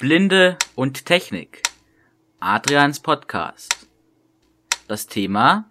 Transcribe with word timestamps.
Blinde 0.00 0.56
und 0.76 1.06
Technik. 1.06 1.60
Adrians 2.38 3.00
Podcast. 3.00 3.88
Das 4.86 5.08
Thema 5.08 5.68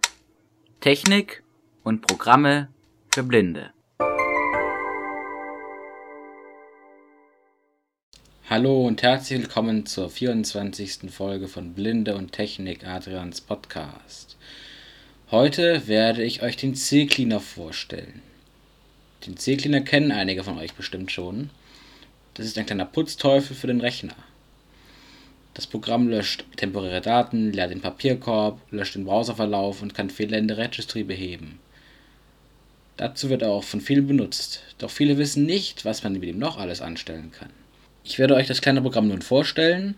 Technik 0.80 1.42
und 1.82 2.06
Programme 2.06 2.68
für 3.14 3.22
Blinde. 3.22 3.70
Hallo 8.50 8.86
und 8.86 9.02
herzlich 9.02 9.40
willkommen 9.40 9.86
zur 9.86 10.10
24. 10.10 11.10
Folge 11.10 11.48
von 11.48 11.72
Blinde 11.72 12.14
und 12.14 12.32
Technik 12.32 12.86
Adrians 12.86 13.40
Podcast. 13.40 14.36
Heute 15.30 15.88
werde 15.88 16.22
ich 16.22 16.42
euch 16.42 16.58
den 16.58 16.74
C-Cleaner 16.74 17.40
vorstellen. 17.40 18.20
Den 19.26 19.38
C-Cleaner 19.38 19.80
kennen 19.80 20.12
einige 20.12 20.44
von 20.44 20.58
euch 20.58 20.74
bestimmt 20.74 21.12
schon. 21.12 21.48
Das 22.38 22.46
ist 22.46 22.56
ein 22.56 22.66
kleiner 22.66 22.86
Putzteufel 22.86 23.54
für 23.54 23.66
den 23.66 23.80
Rechner. 23.80 24.14
Das 25.54 25.66
Programm 25.66 26.08
löscht 26.08 26.44
temporäre 26.56 27.00
Daten, 27.00 27.52
leert 27.52 27.72
den 27.72 27.80
Papierkorb, 27.80 28.60
löscht 28.70 28.94
den 28.94 29.04
Browserverlauf 29.04 29.82
und 29.82 29.92
kann 29.92 30.08
Fehler 30.08 30.38
in 30.38 30.48
der 30.48 30.56
Registry 30.56 31.02
beheben. 31.02 31.58
Dazu 32.96 33.28
wird 33.28 33.42
er 33.42 33.50
auch 33.50 33.64
von 33.64 33.80
vielen 33.80 34.06
benutzt, 34.06 34.62
doch 34.78 34.90
viele 34.90 35.18
wissen 35.18 35.44
nicht, 35.44 35.84
was 35.84 36.04
man 36.04 36.14
mit 36.14 36.24
ihm 36.24 36.38
noch 36.38 36.58
alles 36.58 36.80
anstellen 36.80 37.32
kann. 37.32 37.50
Ich 38.04 38.18
werde 38.18 38.36
euch 38.36 38.46
das 38.46 38.60
kleine 38.60 38.80
Programm 38.82 39.08
nun 39.08 39.20
vorstellen 39.22 39.96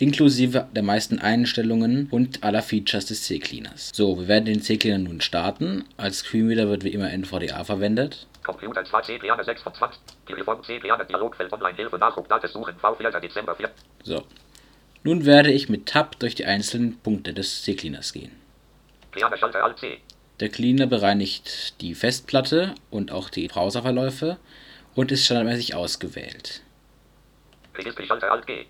inklusive 0.00 0.66
der 0.74 0.82
meisten 0.82 1.18
Einstellungen 1.18 2.08
und 2.10 2.42
aller 2.42 2.62
Features 2.62 3.04
des 3.06 3.24
C-Cleaners. 3.24 3.90
So, 3.94 4.18
wir 4.18 4.28
werden 4.28 4.46
den 4.46 4.62
C-Cleaner 4.62 4.98
nun 4.98 5.20
starten. 5.20 5.84
Als 5.98 6.18
Screenreader 6.18 6.68
wird 6.68 6.84
wie 6.84 6.88
immer 6.88 7.12
NVDA 7.12 7.64
verwendet. 7.64 8.26
Computer 8.42 8.84
2 8.84 9.02
C 9.02 9.18
Piano 9.18 9.42
6 9.42 9.62
von 9.62 9.74
20. 9.74 10.00
Telefon 10.26 10.64
C 10.64 10.78
Piano 10.78 11.04
Dialogfeld 11.04 11.52
Online 11.52 11.76
Hilfe 11.76 11.98
Nachruf 11.98 12.26
Daten 12.28 12.48
suchen 12.48 12.74
V4 12.76 13.20
Dezember 13.20 13.54
4. 13.54 13.70
So. 14.02 14.24
Nun 15.02 15.24
werde 15.24 15.50
ich 15.50 15.68
mit 15.68 15.86
Tab 15.86 16.18
durch 16.18 16.34
die 16.34 16.44
einzelnen 16.44 16.98
Punkte 16.98 17.32
des 17.32 17.62
C-Cleaners 17.62 18.12
gehen. 18.12 18.32
Cleaner 19.12 19.36
Schalter 19.36 19.64
Alt 19.64 19.78
C. 19.78 19.98
Der 20.40 20.48
Cleaner 20.48 20.86
bereinigt 20.86 21.80
die 21.80 21.94
Festplatte 21.94 22.74
und 22.90 23.10
auch 23.12 23.30
die 23.30 23.48
Browserverläufe 23.48 24.38
und 24.94 25.12
ist 25.12 25.24
standardmäßig 25.24 25.74
ausgewählt. 25.74 26.62
Registry 27.74 28.06
Schalter 28.06 28.30
Alt 28.30 28.46
G. 28.46 28.66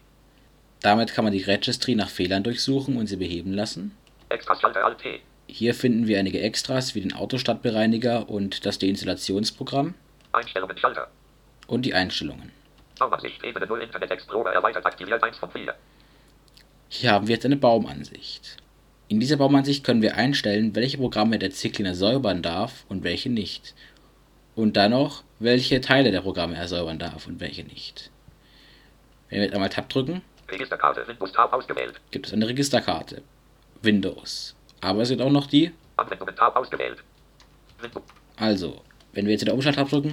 Damit 0.82 1.12
kann 1.12 1.24
man 1.24 1.32
die 1.32 1.42
Registry 1.42 1.94
nach 1.94 2.08
Fehlern 2.08 2.42
durchsuchen 2.42 2.96
und 2.96 3.06
sie 3.06 3.16
beheben 3.16 3.52
lassen. 3.52 3.96
Hier 5.52 5.74
finden 5.74 6.06
wir 6.06 6.18
einige 6.18 6.40
Extras 6.40 6.94
wie 6.94 7.00
den 7.00 7.12
Autostadtbereiniger 7.12 8.28
und 8.28 8.64
das 8.64 8.78
Deinstallationsprogramm. 8.78 9.94
Und 11.66 11.84
die 11.84 11.94
Einstellungen. 11.94 12.52
Baumansicht 12.98 13.42
Ebene 13.42 13.66
0 13.66 13.82
Internet 13.82 14.10
Explorer 14.10 14.52
erweitert 14.52 14.86
aktiviert 14.86 15.22
1 15.22 15.38
von 15.38 15.50
4. 15.50 15.74
Hier 16.88 17.12
haben 17.12 17.26
wir 17.26 17.34
jetzt 17.34 17.44
eine 17.44 17.56
Baumansicht. 17.56 18.58
In 19.08 19.18
dieser 19.18 19.38
Baumansicht 19.38 19.84
können 19.84 20.02
wir 20.02 20.16
einstellen, 20.16 20.74
welche 20.76 20.98
Programme 20.98 21.38
der 21.38 21.50
C-Cleaner 21.50 21.94
säubern 21.94 22.42
darf 22.42 22.84
und 22.88 23.02
welche 23.02 23.28
nicht. 23.28 23.74
Und 24.54 24.76
dann 24.76 24.92
noch, 24.92 25.24
welche 25.40 25.80
Teile 25.80 26.12
der 26.12 26.20
Programme 26.20 26.56
er 26.56 26.68
säubern 26.68 26.98
darf 26.98 27.26
und 27.26 27.40
welche 27.40 27.64
nicht. 27.64 28.10
Wenn 29.28 29.38
wir 29.38 29.46
jetzt 29.46 29.54
einmal 29.54 29.68
Tab 29.68 29.88
drücken, 29.88 30.22
Registerkarte 30.48 31.06
Windows 31.08 31.32
Tab 31.32 31.52
ausgewählt. 31.52 32.00
Gibt 32.10 32.26
es 32.26 32.32
eine 32.32 32.46
Registerkarte. 32.46 33.22
Windows. 33.82 34.54
Aber 34.80 35.02
es 35.02 35.10
wird 35.10 35.20
auch 35.20 35.30
noch 35.30 35.46
die. 35.46 35.72
Also, 38.36 38.82
wenn 39.12 39.26
wir 39.26 39.32
jetzt 39.32 39.42
in 39.42 39.46
der 39.46 39.54
Umschalttab 39.54 39.88
drücken, 39.88 40.12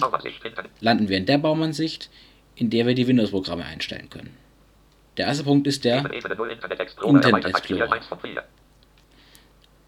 landen 0.80 1.08
wir 1.08 1.16
in 1.16 1.26
der 1.26 1.38
Baumansicht, 1.38 2.10
in 2.56 2.70
der 2.70 2.86
wir 2.86 2.94
die 2.94 3.06
Windows-Programme 3.06 3.64
einstellen 3.64 4.10
können. 4.10 4.36
Der 5.16 5.26
erste 5.26 5.44
Punkt 5.44 5.66
ist 5.66 5.84
der 5.84 5.98
Internet 5.98 6.80
Explorer. 7.44 8.00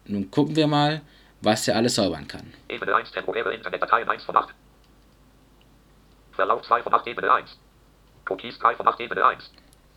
Nun 0.05 0.31
gucken 0.31 0.55
wir 0.55 0.67
mal, 0.67 1.01
was 1.41 1.67
er 1.67 1.75
alles 1.75 1.95
säubern 1.95 2.27
kann. 2.27 2.53
Ebene 2.69 2.95
1 2.95 3.11
temporäre 3.11 3.53
Internetdateien 3.53 4.09
1 4.09 4.23
von 4.23 4.35
8. 4.35 4.49
Verlauf 6.33 6.61
2 6.63 6.83
von 6.83 6.93
8 6.93 7.07
Ebene 7.07 7.31
1. 7.31 7.57
Cookies 8.29 8.59
3 8.59 8.75
von 8.75 8.87
8 8.87 8.99
Ebene 8.99 9.25
1. 9.25 9.51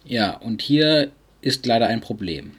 Ja, 0.05 0.37
und 0.37 0.62
hier 0.62 1.11
ist 1.41 1.67
leider 1.67 1.87
ein 1.87 2.00
Problem. 2.00 2.56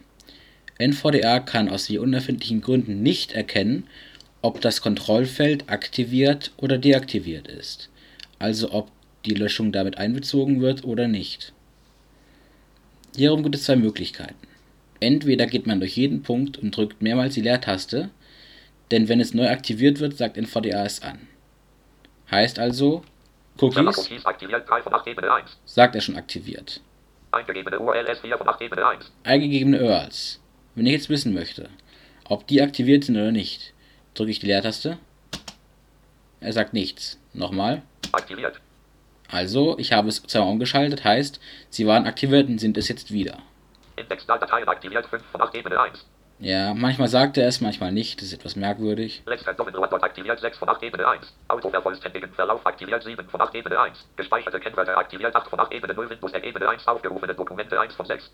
NVDA 0.78 1.40
kann 1.40 1.70
aus 1.70 1.90
wie 1.90 1.98
unerfindlichen 1.98 2.62
Gründen 2.62 3.02
nicht 3.02 3.32
erkennen, 3.32 3.88
ob 4.42 4.60
das 4.62 4.82
Kontrollfeld 4.82 5.70
aktiviert 5.70 6.52
oder 6.58 6.78
deaktiviert 6.78 7.48
ist, 7.48 7.90
also 8.40 8.72
ob 8.72 8.92
die 9.26 9.34
Löschung 9.34 9.72
damit 9.72 9.98
einbezogen 9.98 10.62
wird 10.62 10.84
oder 10.84 11.08
nicht. 11.08 11.54
Hierum 13.16 13.44
gibt 13.44 13.56
es 13.56 13.64
zwei 13.64 13.78
Möglichkeiten. 13.78 14.48
Entweder 15.00 15.46
geht 15.48 15.66
man 15.66 15.80
durch 15.80 15.96
jeden 15.96 16.24
Punkt 16.24 16.58
und 16.58 16.76
drückt 16.76 17.02
mehrmals 17.02 17.34
die 17.36 17.42
Leertaste, 17.42 18.10
denn 18.92 19.08
wenn 19.08 19.20
es 19.20 19.34
neu 19.34 19.50
aktiviert 19.50 20.00
wird, 20.00 20.18
sagt 20.18 20.38
NVDA 20.38 20.86
es 20.86 21.02
an. 21.02 21.28
Heißt 22.30 22.60
also, 22.60 23.04
Cookies, 23.60 24.10
sagt 25.66 25.96
er 25.96 26.02
schon 26.02 26.18
aktiviert. 26.18 26.82
Eingegebene 29.24 29.82
URLs 29.82 30.42
4 30.76 30.84
von 30.84 30.84
8 30.84 30.84
Ebene 30.84 30.84
1. 30.84 30.84
Eingegebene 30.84 30.84
URLs. 30.84 30.84
Wenn 30.84 30.86
ich 30.86 30.92
jetzt 30.92 31.10
wissen 31.10 31.34
möchte, 31.34 31.70
ob 32.28 32.48
die 32.48 32.62
aktiviert 32.62 33.04
sind 33.04 33.16
oder 33.16 33.32
nicht, 33.32 33.74
drücke 34.14 34.32
ich 34.32 34.40
die 34.40 34.48
Leertaste. 34.48 34.98
Er 36.42 36.54
sagt 36.54 36.74
nichts. 36.74 37.20
Nochmal. 37.34 37.82
Aktiviert. 38.12 38.60
Also, 39.30 39.78
ich 39.80 39.92
habe 39.92 40.10
es 40.10 40.22
zweimal 40.22 40.52
umgeschaltet, 40.52 41.04
heißt, 41.04 41.40
sie 41.70 41.88
waren 41.88 42.06
aktiviert 42.06 42.48
und 42.48 42.60
sind 42.60 42.78
es 42.78 42.88
jetzt 42.88 43.12
wieder. 43.12 43.40
Index 43.96 44.26
Dateien 44.26 44.68
aktiviert 44.68 45.06
5 45.08 45.24
von 45.32 45.42
8 45.42 45.56
Ebene 45.56 45.80
1. 45.80 46.06
Ja, 46.40 46.74
manchmal 46.74 47.08
sagt 47.08 47.38
er 47.38 47.48
es, 47.48 47.62
manchmal 47.62 47.94
nicht. 47.94 48.20
Das 48.20 48.28
ist 48.28 48.34
etwas 48.34 48.58
merkwürdig. 48.58 49.24
Letzter 49.26 49.54
Doppelnord 49.54 50.04
aktiviert 50.04 50.40
6 50.40 50.58
von 50.58 50.68
8 50.68 50.84
Ebene 50.84 51.08
1. 51.08 51.34
Autovervollständigen 51.48 52.34
Verlauf 52.34 52.66
aktiviert 52.66 53.04
7 53.04 53.30
von 53.30 53.42
8 53.42 53.56
Ebene 53.56 53.80
1. 53.80 54.06
Gespeicherte 54.18 54.60
Kennwörter 54.60 54.98
aktiviert 54.98 55.34
8 55.34 55.50
von 55.50 55.60
8 55.62 55.72
Ebene 55.72 55.94
0 55.94 56.10
Windows 56.10 56.34
Ebene 56.34 56.68
1 56.68 56.86
aufgerufene 56.88 57.34
Dokumente 57.34 57.80
1 57.80 57.96
von 57.96 58.06
6. 58.06 58.30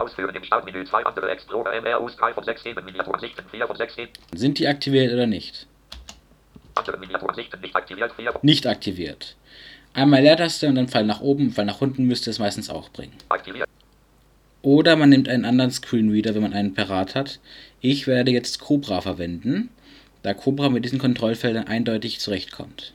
Ausführen 0.00 0.34
im 0.34 0.42
Startmenü 0.44 0.84
2 0.84 1.04
andere 1.04 1.30
Explorer 1.30 1.78
MRUs 1.80 2.16
3 2.16 2.32
von 2.32 2.44
6 2.44 2.64
Ebene 2.64 2.86
Miniaturansichten 2.86 3.44
4 3.50 3.66
von 3.66 3.76
6 3.76 3.98
Ebene. 3.98 4.12
Sind 4.34 4.58
die 4.58 4.66
aktiviert 4.66 5.12
oder 5.12 5.26
nicht? 5.26 5.66
Andere 6.74 6.96
Miniaturansichten 6.96 7.60
nicht 7.60 7.76
aktiviert 7.76 8.12
4 8.14 8.34
Nicht 8.42 8.66
aktiviert. 8.66 9.36
Einmal 9.92 10.22
Leertaste 10.22 10.68
und 10.68 10.76
dann 10.76 10.88
Fall 10.88 11.04
nach 11.04 11.20
oben, 11.20 11.50
Fall 11.52 11.66
nach 11.66 11.80
unten 11.80 12.04
müsste 12.06 12.30
es 12.30 12.38
meistens 12.38 12.70
auch 12.70 12.88
bringen. 12.88 13.16
Aktiviert. 13.28 13.68
Oder 14.62 14.96
man 14.96 15.08
nimmt 15.08 15.28
einen 15.28 15.44
anderen 15.44 15.70
Screenreader, 15.70 16.34
wenn 16.34 16.42
man 16.42 16.52
einen 16.52 16.74
parat 16.74 17.14
hat. 17.14 17.40
Ich 17.80 18.06
werde 18.06 18.30
jetzt 18.30 18.60
Cobra 18.60 19.00
verwenden, 19.00 19.70
da 20.22 20.32
Cobra 20.34 20.68
mit 20.68 20.84
diesen 20.84 20.98
Kontrollfeldern 20.98 21.66
eindeutig 21.66 22.20
zurechtkommt. 22.20 22.94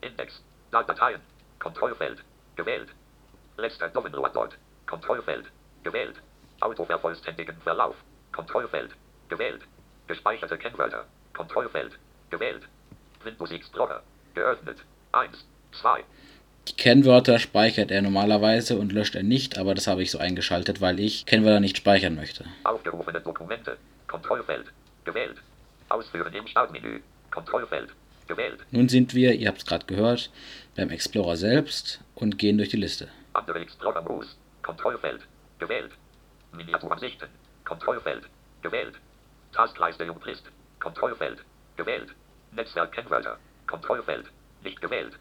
Index, 0.00 0.42
Dateien, 0.70 1.20
Kontrollfeld, 1.58 2.18
gewählt. 2.56 2.88
Letzter 3.56 3.88
Doppelnord 3.88 4.58
Kontrollfeld, 4.86 5.46
gewählt. 5.84 6.16
Autovervollständigen 6.60 7.56
Verlauf, 7.62 7.96
Kontrollfeld, 8.32 8.90
gewählt. 9.28 9.62
Gespeicherte 10.06 10.58
Kennwörter, 10.58 11.04
Kontrollfeld, 11.32 11.98
gewählt. 12.30 12.62
Windows 13.22 13.52
Explorer, 13.52 14.02
geöffnet. 14.34 14.78
1, 15.12 15.46
2, 15.80 16.04
die 16.68 16.76
Kennwörter 16.76 17.38
speichert 17.38 17.90
er 17.90 18.00
normalerweise 18.00 18.78
und 18.78 18.92
löscht 18.92 19.14
er 19.14 19.22
nicht, 19.22 19.58
aber 19.58 19.74
das 19.74 19.86
habe 19.86 20.02
ich 20.02 20.10
so 20.10 20.18
eingeschaltet, 20.18 20.80
weil 20.80 20.98
ich 20.98 21.26
Kennwörter 21.26 21.60
nicht 21.60 21.76
speichern 21.76 22.14
möchte. 22.14 22.44
Aufgerufene 22.64 23.20
Dokumente. 23.20 23.76
Kontrollfeld. 24.06 24.66
Gewählt. 25.04 25.36
Ausführen 25.90 26.32
im 26.32 26.46
Startmenü. 26.46 27.00
Kontrollfeld. 27.30 27.90
Gewählt. 28.28 28.60
Nun 28.70 28.88
sind 28.88 29.14
wir, 29.14 29.34
ihr 29.34 29.48
habt 29.48 29.58
es 29.58 29.66
gerade 29.66 29.84
gehört, 29.84 30.30
beim 30.74 30.88
Explorer 30.88 31.36
selbst 31.36 32.00
und 32.14 32.38
gehen 32.38 32.56
durch 32.56 32.70
die 32.70 32.78
Liste. 32.78 33.08
Andere 33.34 33.60
Explorer 33.60 34.00
Moves. 34.00 34.38
Kontrollfeld. 34.62 35.20
Gewählt. 35.64 35.92
Miniaturansichten. 36.52 37.30
Kontrollfeld. 37.64 38.24
Gewählt. 38.60 38.96
Taskleiste 39.54 40.04
List. 40.26 40.44
Kontrollfeld. 40.78 41.38
Gewählt. 41.78 42.10
Netzwerk 42.52 42.92
Kennwörter. 42.92 43.38
Kontrollfeld. 43.66 44.26
Nicht 44.62 44.78
gewählt. 44.82 45.14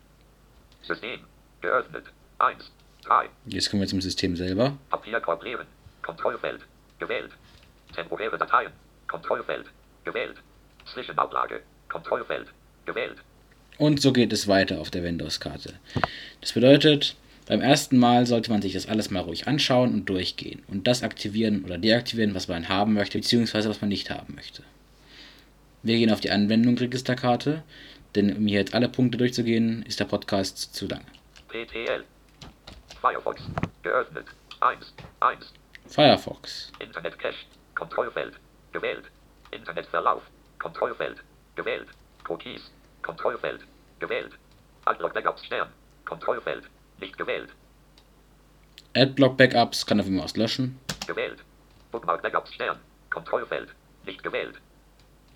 System. 0.82 1.22
Geöffnet. 1.62 2.08
1. 2.40 2.72
3. 3.06 3.30
Jetzt 3.46 3.70
kommen 3.70 3.84
wir 3.84 3.88
zum 3.88 4.02
System 4.02 4.36
selber. 4.36 4.78
Papierkorb 4.90 5.42
leeren. 5.46 5.68
Kontrollfeld. 6.02 6.62
Gewählt. 7.00 7.32
Temporäre 7.96 8.38
Dateien. 8.38 8.74
Kontrollfeld. 9.08 9.68
Gewählt. 10.04 10.36
Zwischenablage. 10.94 11.62
Kontrollfeld. 11.88 12.50
Gewählt. 12.86 13.20
Und 13.78 14.02
so 14.02 14.12
geht 14.12 14.34
es 14.34 14.50
weiter 14.50 14.82
auf 14.82 14.92
der 14.92 15.04
Windows-Karte. 15.04 15.80
Das 16.42 16.52
bedeutet, 16.52 17.16
beim 17.46 17.62
ersten 17.62 17.98
Mal 17.98 18.26
sollte 18.26 18.52
man 18.52 18.62
sich 18.62 18.74
das 18.74 18.88
alles 18.88 19.12
mal 19.12 19.22
ruhig 19.22 19.48
anschauen 19.48 19.94
und 19.94 20.10
durchgehen 20.10 20.64
und 20.68 20.88
das 20.88 21.04
aktivieren 21.04 21.64
oder 21.66 21.78
deaktivieren, 21.78 22.36
was 22.36 22.48
man 22.48 22.70
haben 22.70 22.94
möchte, 22.94 23.18
beziehungsweise 23.18 23.70
was 23.70 23.82
man 23.82 23.90
nicht 23.90 24.10
haben 24.10 24.36
möchte. 24.36 24.64
Wir 25.82 25.98
gehen 25.98 26.12
auf 26.12 26.22
die 26.22 26.32
Anwendung 26.32 26.78
Registerkarte, 26.78 27.64
denn 28.16 28.38
um 28.38 28.48
hier 28.48 28.60
jetzt 28.60 28.74
alle 28.74 28.88
Punkte 28.88 29.18
durchzugehen, 29.18 29.84
ist 29.84 30.00
der 30.00 30.06
Podcast 30.06 30.74
zu 30.74 30.88
lang. 30.88 31.04
PTL. 31.50 32.06
Firefox. 33.02 33.42
Geöffnet. 33.82 34.26
1. 34.62 34.94
1. 35.20 35.54
Firefox. 35.88 36.72
Internet 36.80 37.20
Cache. 37.20 37.46
Kontrollfeld. 37.76 38.36
Gewählt. 38.72 39.04
Internetverlauf. 39.52 40.24
Kontrollfeld. 40.60 41.18
Gewählt. 41.56 41.88
Cookies. 42.30 42.72
Kontrollfeld. 43.02 43.62
Gewählt. 44.00 44.32
Adblock 44.86 45.14
Backups 45.14 45.46
Stern. 45.46 45.68
Kontrollfeld. 46.06 46.64
Nicht 47.04 47.18
gewählt. 47.18 47.50
Adblock 48.96 49.36
Backups 49.36 49.86
kann 49.86 50.00
er 50.00 50.06
von 50.06 50.14
mir 50.14 50.24
aus 50.24 50.38
löschen. 50.38 50.80
Gewählt. 51.06 51.44
Bookmark 51.92 52.22
Backups 52.22 52.54
Stern. 52.54 52.80
Kontrollfeld. 53.10 53.76
Nicht 54.06 54.24
gewählt. 54.24 54.56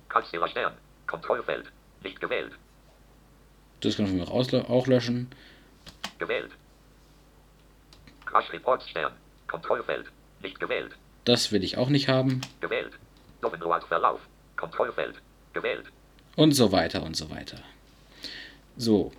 Kaltzähler 0.08 0.48
Stern. 0.48 0.76
Kontrollfeld. 1.08 1.66
Nicht 2.04 2.22
gewählt. 2.22 2.54
Das 3.82 3.98
kann 3.98 4.06
er 4.06 4.10
von 4.12 4.18
mir 4.18 4.70
auch 4.70 4.88
löschen. 4.88 5.28
Gewählt. 6.20 6.52
Crash 8.26 8.50
Reports 8.54 8.88
Stern. 8.90 9.12
Kontrollfeld. 9.48 10.06
Nicht 10.42 10.62
gewählt. 10.62 10.96
Das 11.26 11.52
will 11.52 11.66
ich 11.66 11.78
auch 11.78 11.90
nicht 11.90 12.08
haben. 12.08 12.40
Gewählt. 12.62 12.94
Verlauf. 13.90 14.22
Kontrollfeld. 14.56 15.16
Gewählt. 15.52 15.88
Und 16.38 16.54
so 16.54 16.72
weiter 16.72 17.04
und 17.04 17.18
so 17.18 17.30
weiter. 17.30 17.58
So, 18.78 19.12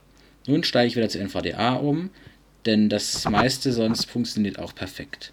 nun 0.49 0.65
steige 0.65 0.89
ich 0.89 0.97
wieder 0.97 1.11
zu 1.11 1.19
NVDA 1.19 1.75
um, 1.75 2.11
denn 2.67 2.89
das 2.89 3.29
meiste 3.29 3.73
sonst 3.73 4.11
funktioniert 4.11 4.59
auch 4.59 4.75
perfekt. 4.75 5.33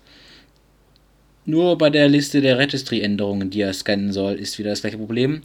Nur 1.45 1.77
bei 1.77 1.89
der 1.89 2.09
Liste 2.09 2.41
der 2.41 2.57
Registry-Änderungen, 2.57 3.51
die 3.51 3.61
er 3.61 3.73
scannen 3.73 4.11
soll, 4.11 4.33
ist 4.33 4.57
wieder 4.57 4.71
das 4.71 4.81
gleiche 4.81 4.97
Problem. 4.97 5.43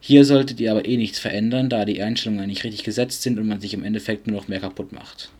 Hier 0.00 0.24
solltet 0.24 0.60
ihr 0.60 0.72
aber 0.72 0.86
eh 0.86 0.96
nichts 0.96 1.18
verändern, 1.18 1.68
da 1.68 1.84
die 1.84 2.02
Einstellungen 2.02 2.42
eigentlich 2.42 2.64
richtig 2.64 2.82
gesetzt 2.82 3.22
sind 3.22 3.38
und 3.38 3.46
man 3.46 3.60
sich 3.60 3.74
im 3.74 3.84
Endeffekt 3.84 4.26
nur 4.26 4.36
noch 4.36 4.48
mehr 4.48 4.60
kaputt 4.60 4.92
macht. 4.92 5.30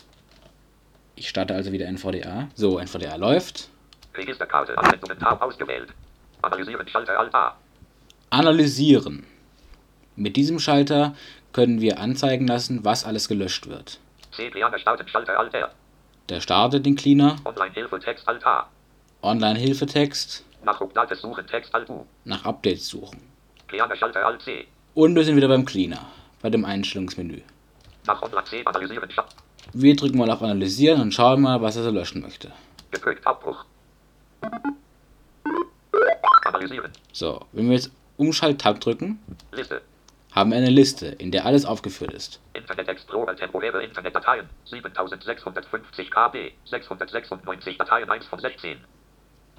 Ich 1.16 1.28
starte 1.28 1.54
also 1.54 1.72
wieder 1.72 1.86
NVDA. 1.86 2.48
So, 2.54 2.78
NVDA 2.78 3.16
läuft. 3.16 3.68
Registerkarte, 4.14 4.78
Anwendungen 4.78 5.18
Tab 5.18 5.42
ausgewählt. 5.42 5.88
Analysieren, 6.42 6.86
Schalter 6.88 7.18
Alt 7.18 7.34
A. 7.34 7.56
Analysieren. 8.30 9.24
Mit 10.16 10.36
diesem 10.36 10.58
Schalter 10.58 11.14
können 11.52 11.80
wir 11.80 11.98
anzeigen 11.98 12.46
lassen, 12.46 12.84
was 12.84 13.04
alles 13.04 13.28
gelöscht 13.28 13.68
wird. 13.68 13.98
Der 16.28 16.40
startet 16.40 16.86
den 16.86 16.96
Cleaner. 16.96 17.36
Online-Hilfe-Text 17.44 18.28
Alt 18.28 18.46
A. 18.46 18.69
Online-Hilfetext. 19.22 20.44
Nach 20.64 20.81
Updates 20.81 21.20
suchen, 21.20 21.46
Text 21.46 21.75
Alt 21.75 21.88
U. 21.88 22.04
Nach 22.25 22.44
Updates 22.44 22.88
suchen. 22.88 23.20
Cleaner 23.69 23.96
Schalter 23.96 24.26
Alt 24.26 24.42
C. 24.42 24.66
Und 24.94 25.14
wir 25.14 25.25
sind 25.25 25.36
wieder 25.36 25.48
beim 25.48 25.64
Cleaner, 25.64 26.06
bei 26.42 26.50
dem 26.50 26.64
Einstellungsmenü. 26.64 27.40
Nach 28.06 28.20
Online 28.22 28.44
C 28.44 28.64
analysieren. 28.64 29.08
Wir 29.72 29.96
drücken 29.96 30.19
mal 30.19 30.31
auf 30.31 30.42
Analysieren 30.42 31.00
und 31.00 31.12
schauen 31.12 31.40
mal, 31.40 31.62
was 31.62 31.76
er 31.76 31.84
so 31.84 31.90
löschen 31.90 32.20
möchte. 32.22 32.52
Gedrückt 32.90 33.26
Abbruch. 33.26 33.64
Analysieren. 36.44 36.92
So, 37.12 37.40
wenn 37.52 37.69
wir 37.69 37.76
jetzt 37.76 37.90
Umschalt-Tab 38.16 38.80
drücken, 38.80 39.19
Liste. 39.52 39.80
Haben 40.34 40.52
eine 40.52 40.69
Liste, 40.69 41.06
in 41.06 41.31
der 41.31 41.46
alles 41.46 41.64
aufgeführt 41.64 42.12
ist. 42.12 42.40
Internet 42.54 42.88
Explorer 42.88 43.36
temporäre 43.36 43.84
Internetdateien 43.84 44.48
7650 44.64 46.10
KB, 46.10 46.52
696 46.64 47.78
Dateien 47.78 48.10
1 48.10 48.26
von 48.26 48.40
16. 48.40 48.78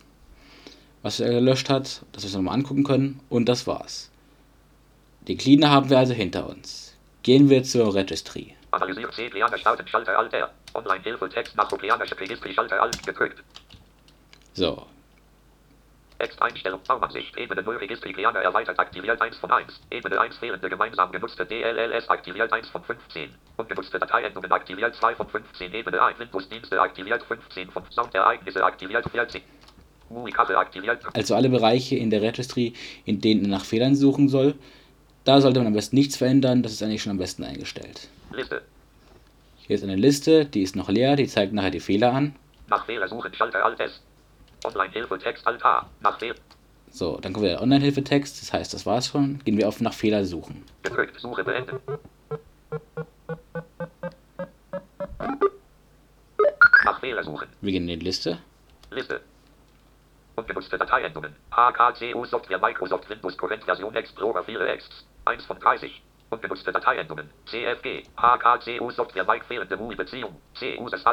was 1.02 1.20
er 1.20 1.31
gelöscht 1.31 1.70
hat, 1.70 2.02
dass 2.12 2.23
wir 2.25 2.29
es 2.29 2.34
nochmal 2.34 2.55
angucken 2.55 2.84
können. 2.84 3.20
Und 3.29 3.49
das 3.49 3.67
war's. 3.67 4.11
Die 5.29 5.37
Cleaner 5.37 5.70
haben 5.70 5.88
wir 5.90 5.99
also 5.99 6.12
hinter 6.12 6.49
uns. 6.49 6.96
Gehen 7.23 7.49
wir 7.49 7.62
zur 7.62 7.94
Registry. 7.94 8.56
Analysieren 8.73 9.12
C, 9.12 9.31
Cleaner 9.31 9.56
starten, 9.56 9.86
Schalter 9.86 10.19
Alt 10.19 10.32
R. 10.32 10.51
Online-Hilfe, 10.74 11.29
Text 11.29 11.56
nach 11.56 11.69
Cleaner 11.69 12.01
Registry, 12.01 12.53
Schalter 12.53 12.82
Alt 12.82 13.06
gedrückt. 13.06 13.43
So, 14.55 14.86
Texteinstellung 16.22 16.79
Baumansicht 16.86 17.36
Ebene 17.36 17.64
0 17.64 17.79
Registry 17.79 18.12
Cleaner 18.12 18.38
erweitert 18.38 18.79
aktiviert 18.79 19.20
1 19.20 19.38
von 19.38 19.50
1. 19.50 19.81
Ebene 19.91 20.20
1 20.20 20.36
fehlende 20.36 20.69
gemeinsam 20.69 21.10
genutzte 21.10 21.44
DLLS 21.44 22.08
aktiviert 22.08 22.52
1 22.52 22.69
von 22.69 22.84
15. 22.84 23.31
Ungenutzte 23.56 23.98
Dateiendungen 23.98 24.52
aktiviert 24.52 24.94
2 24.94 25.17
von 25.17 25.29
15. 25.29 25.74
Ebene 25.74 26.00
1 26.00 26.20
Windows 26.20 26.48
Dienste 26.48 26.81
aktiviert 26.81 27.24
15 27.24 27.70
von 27.70 27.82
Soundereignisse 27.91 28.64
aktiviert 28.64 29.05
14. 29.10 29.43
Also 31.14 31.34
alle 31.34 31.48
Bereiche 31.48 31.96
in 31.96 32.10
der 32.10 32.22
Registry, 32.22 32.74
in 33.05 33.20
denen 33.20 33.46
er 33.46 33.48
nach 33.48 33.64
Fehlern 33.64 33.96
suchen 33.96 34.29
soll, 34.29 34.55
da 35.24 35.41
sollte 35.41 35.58
man 35.58 35.69
am 35.69 35.72
besten 35.72 35.96
nichts 35.96 36.17
verändern, 36.17 36.62
das 36.62 36.72
ist 36.72 36.82
eigentlich 36.82 37.02
schon 37.02 37.12
am 37.12 37.19
besten 37.19 37.43
eingestellt. 37.43 38.08
Liste. 38.31 38.62
Hier 39.56 39.74
ist 39.74 39.82
eine 39.82 39.96
Liste, 39.96 40.44
die 40.44 40.62
ist 40.62 40.76
noch 40.76 40.88
leer, 40.88 41.17
die 41.17 41.26
zeigt 41.26 41.52
nachher 41.52 41.70
die 41.70 41.81
Fehler 41.81 42.12
an. 42.12 42.36
Nach 42.69 42.84
Fehler 42.86 43.08
suchen, 43.08 43.34
Schalter 43.34 43.64
Alt 43.64 43.81
S. 43.81 44.00
Online-Hilfe-Text 44.64 45.46
Altar. 45.46 45.88
Nach 46.00 46.19
Fehl. 46.19 46.34
So, 46.90 47.19
dann 47.19 47.32
kommen 47.32 47.46
wir 47.46 47.60
Online-Hilfe-Text. 47.60 48.42
Das 48.42 48.52
heißt, 48.52 48.74
das 48.74 48.84
war's 48.84 49.08
schon. 49.08 49.38
Gehen 49.44 49.56
wir 49.56 49.69
auf 49.69 49.81
nach 49.81 49.94
Fehler 49.94 50.24
suchen. 50.24 50.64
Gedrückt. 50.82 51.19
Suche 51.19 51.42
beenden. 51.42 51.81
Nach 56.84 57.00
Fehler 57.00 57.24
suchen. 57.24 57.48
Wir 57.60 57.72
gehen 57.72 57.88
in 57.88 57.98
die 57.98 58.04
Liste. 58.04 58.38
Liste. 58.90 59.20
Ungenutzte 60.36 60.76
Dateiendungen. 60.78 61.34
HKCU 61.50 62.24
Software 62.24 62.58
Microsoft 62.58 63.08
Windows 63.08 63.36
Current 63.38 63.64
Version 63.64 63.94
Explorer 63.94 64.40
4X. 64.40 64.82
1 65.24 65.44
von 65.44 65.58
30. 65.60 66.02
Ungenutzte 66.31 66.72
Dateiendungen. 66.72 67.31
CFG. 67.46 68.02
HKCU 68.16 68.90
Software 68.90 69.24
Mike 69.24 69.44
fehlende 69.46 69.76
MUI-Beziehung. 69.76 70.36
CU 70.58 70.88
das 70.88 71.04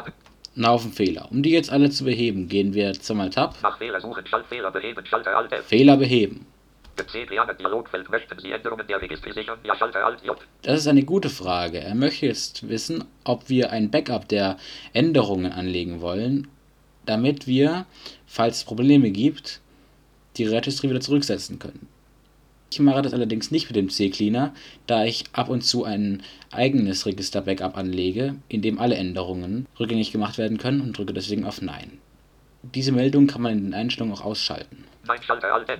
ein 0.59 0.67
Haufen 0.67 0.91
Fehler. 0.91 1.27
Um 1.31 1.41
die 1.41 1.51
jetzt 1.51 1.71
alle 1.71 1.89
zu 1.89 2.03
beheben, 2.03 2.47
gehen 2.47 2.73
wir 2.73 2.93
zweimal 2.93 3.29
Tab. 3.29 3.55
Nach 3.63 3.77
Fehler 3.77 3.99
suchen, 3.99 4.25
Schaltfehler 4.27 4.71
beheben, 4.71 5.05
Schalter 5.05 5.35
Alt 5.35 5.51
F. 5.51 5.65
Fehler 5.65 5.97
beheben. 5.97 6.45
Das 10.61 10.79
ist 10.79 10.87
eine 10.87 11.03
gute 11.03 11.29
Frage. 11.29 11.79
Er 11.79 11.95
möchte 11.95 12.25
jetzt 12.25 12.67
wissen, 12.67 13.05
ob 13.23 13.47
wir 13.47 13.71
ein 13.71 13.89
Backup 13.89 14.27
der 14.27 14.57
Änderungen 14.91 15.51
anlegen 15.53 16.01
wollen, 16.01 16.49
damit 17.05 17.47
wir, 17.47 17.85
falls 18.27 18.57
es 18.57 18.63
Probleme 18.65 19.11
gibt, 19.11 19.61
die 20.35 20.45
Registry 20.45 20.89
wieder 20.89 20.99
zurücksetzen 20.99 21.57
können. 21.57 21.87
Ich 22.71 22.79
mache 22.79 23.01
das 23.01 23.13
allerdings 23.13 23.49
nicht 23.49 23.67
mit 23.67 23.75
dem 23.75 23.89
CCleaner, 23.89 24.53
da 24.85 25.03
ich 25.03 25.23
ab 25.33 25.49
und 25.49 25.61
zu 25.61 25.85
ein 25.85 26.21
eigenes 26.51 27.05
Register-Backup 27.05 27.75
anlege, 27.77 28.35
in 28.47 28.61
dem 28.61 28.79
alle 28.79 28.95
Änderungen 28.95 29.65
rückgängig 29.79 30.11
gemacht 30.11 30.37
werden 30.37 30.59
können 30.59 30.81
und 30.81 30.97
drücke 30.97 31.13
deswegen 31.13 31.45
auf 31.45 31.61
Nein. 31.61 31.99
Diese 32.61 32.91
Meldung 32.91 33.27
kann 33.27 33.41
man 33.41 33.53
in 33.53 33.63
den 33.63 33.73
Einstellungen 33.73 34.15
auch 34.15 34.23
ausschalten. 34.23 34.83
Nein, 35.07 35.21
Schalter 35.23 35.53
Alt 35.53 35.69
N. 35.69 35.79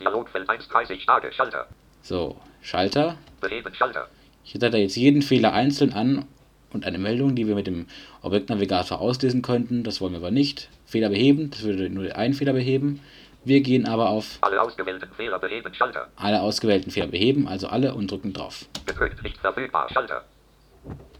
Dialogfeld 0.00 0.48
1.30 0.48 1.00
Starke 1.00 1.32
Schalter. 1.32 1.66
So, 2.00 2.36
Schalter. 2.62 3.18
Beheben 3.40 3.74
Schalter. 3.74 4.08
Ich 4.44 4.52
setze 4.52 4.70
da 4.70 4.78
jetzt 4.78 4.96
jeden 4.96 5.22
Fehler 5.22 5.52
einzeln 5.52 5.92
an 5.92 6.24
und 6.72 6.86
eine 6.86 6.98
Meldung, 6.98 7.34
die 7.34 7.46
wir 7.46 7.54
mit 7.54 7.66
dem 7.66 7.86
Objektnavigator 8.22 9.00
auslesen 9.00 9.42
könnten. 9.42 9.84
Das 9.84 10.00
wollen 10.00 10.12
wir 10.12 10.18
aber 10.18 10.30
nicht. 10.30 10.68
Fehler 10.86 11.08
beheben, 11.08 11.50
das 11.50 11.62
würde 11.62 11.90
nur 11.90 12.14
einen 12.16 12.34
Fehler 12.34 12.52
beheben. 12.52 13.00
Wir 13.44 13.60
gehen 13.60 13.86
aber 13.86 14.08
auf 14.08 14.38
alle 14.40 14.60
ausgewählten 14.60 15.12
Fehler 15.14 15.38
beheben 15.38 15.72
Schalter. 15.74 16.08
Alle 16.16 16.40
ausgewählten 16.40 16.90
Fehler 16.90 17.08
beheben, 17.08 17.46
also 17.46 17.68
alle 17.68 17.94
und 17.94 18.10
drücken 18.10 18.32
drauf. 18.32 18.64
Gedrückt, 18.86 19.22
nicht 19.22 19.38
verfügbar 19.38 19.88
Schalter. 19.92 20.24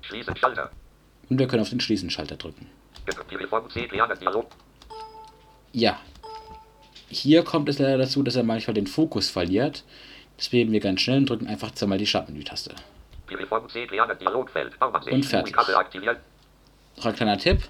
Schließen 0.01 0.35
Schalter. 0.37 0.71
Und 1.29 1.39
wir 1.39 1.47
können 1.47 1.63
auf 1.63 1.71
den 1.71 1.81
Schließen-Schalter 1.81 2.37
drücken. 2.37 2.67
Ja. 5.73 6.01
Hier 7.09 7.45
kommt 7.45 7.69
es 7.69 7.79
leider 7.79 7.99
dazu, 7.99 8.23
dass 8.23 8.37
er 8.37 8.43
manchmal 8.43 8.75
den 8.75 8.87
Fokus 8.87 9.31
verliert. 9.31 9.85
Deswegen 10.39 10.73
wir 10.73 10.81
ganz 10.81 11.01
schnell 11.01 11.19
und 11.19 11.31
drücken 11.31 11.47
einfach 11.47 11.71
zweimal 11.73 11.99
die 11.99 12.07
Startmenü-Taste. 12.07 12.75
Und 15.11 15.27
fertig. 15.27 15.57
Noch 16.97 17.07
ein 17.07 17.15
kleiner 17.15 17.39
Tipp. 17.39 17.63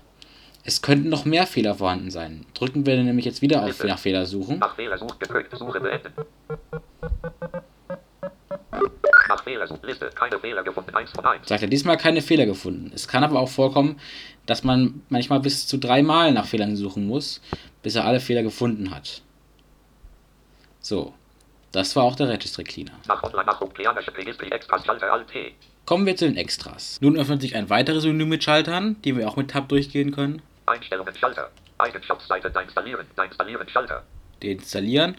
Es 0.66 0.80
könnten 0.80 1.10
noch 1.10 1.26
mehr 1.26 1.46
Fehler 1.46 1.74
vorhanden 1.74 2.10
sein. 2.10 2.46
Drücken 2.54 2.86
wir 2.86 2.96
nämlich 3.02 3.26
jetzt 3.26 3.42
wieder 3.42 3.64
auf 3.64 3.84
nach 3.84 3.98
Fehler 3.98 4.24
suchen. 4.24 4.58
Nach 4.58 4.74
Fehler 4.74 4.96
sucht 4.96 5.20
gedrückt. 5.20 5.54
Suche 5.56 5.78
beenden. 5.78 6.12
Nach 9.28 9.44
Fehler 9.44 9.66
sucht 9.66 9.84
Liste. 9.84 10.08
Keine 10.14 10.38
Fehler 10.38 10.62
gefunden. 10.62 10.94
1 10.94 11.10
von 11.10 11.26
1. 11.26 11.46
Sagt 11.46 11.62
er 11.62 11.68
diesmal 11.68 11.98
keine 11.98 12.22
Fehler 12.22 12.46
gefunden. 12.46 12.90
Es 12.94 13.06
kann 13.06 13.22
aber 13.22 13.40
auch 13.40 13.48
vorkommen, 13.50 14.00
dass 14.46 14.64
man 14.64 15.02
manchmal 15.10 15.40
bis 15.40 15.66
zu 15.66 15.76
dreimal 15.76 16.32
nach 16.32 16.46
Fehlern 16.46 16.76
suchen 16.76 17.06
muss, 17.06 17.42
bis 17.82 17.94
er 17.94 18.06
alle 18.06 18.20
Fehler 18.20 18.42
gefunden 18.42 18.90
hat. 18.90 19.20
So. 20.80 21.12
Das 21.72 21.94
war 21.96 22.04
auch 22.04 22.14
der 22.14 22.28
Registry 22.28 22.64
Cleaner. 22.64 22.92
Kommen 25.86 26.06
wir 26.06 26.16
zu 26.16 26.24
den 26.24 26.36
Extras. 26.36 27.00
Nun 27.02 27.18
öffnet 27.18 27.42
sich 27.42 27.56
ein 27.56 27.68
weiteres 27.68 28.04
Menü 28.04 28.24
mit 28.24 28.44
Schaltern, 28.44 28.96
die 29.02 29.16
wir 29.16 29.28
auch 29.28 29.36
mit 29.36 29.50
Tab 29.50 29.68
durchgehen 29.68 30.12
können. 30.12 30.40
Einstellungen 30.66 31.14
Schalter. 31.14 31.50
Eigenschaftsseite 31.78 32.50
deinstallieren. 32.50 33.06
Deinstallieren 33.16 33.68
Schalter. 33.68 34.04
Deinstallieren. 34.42 35.16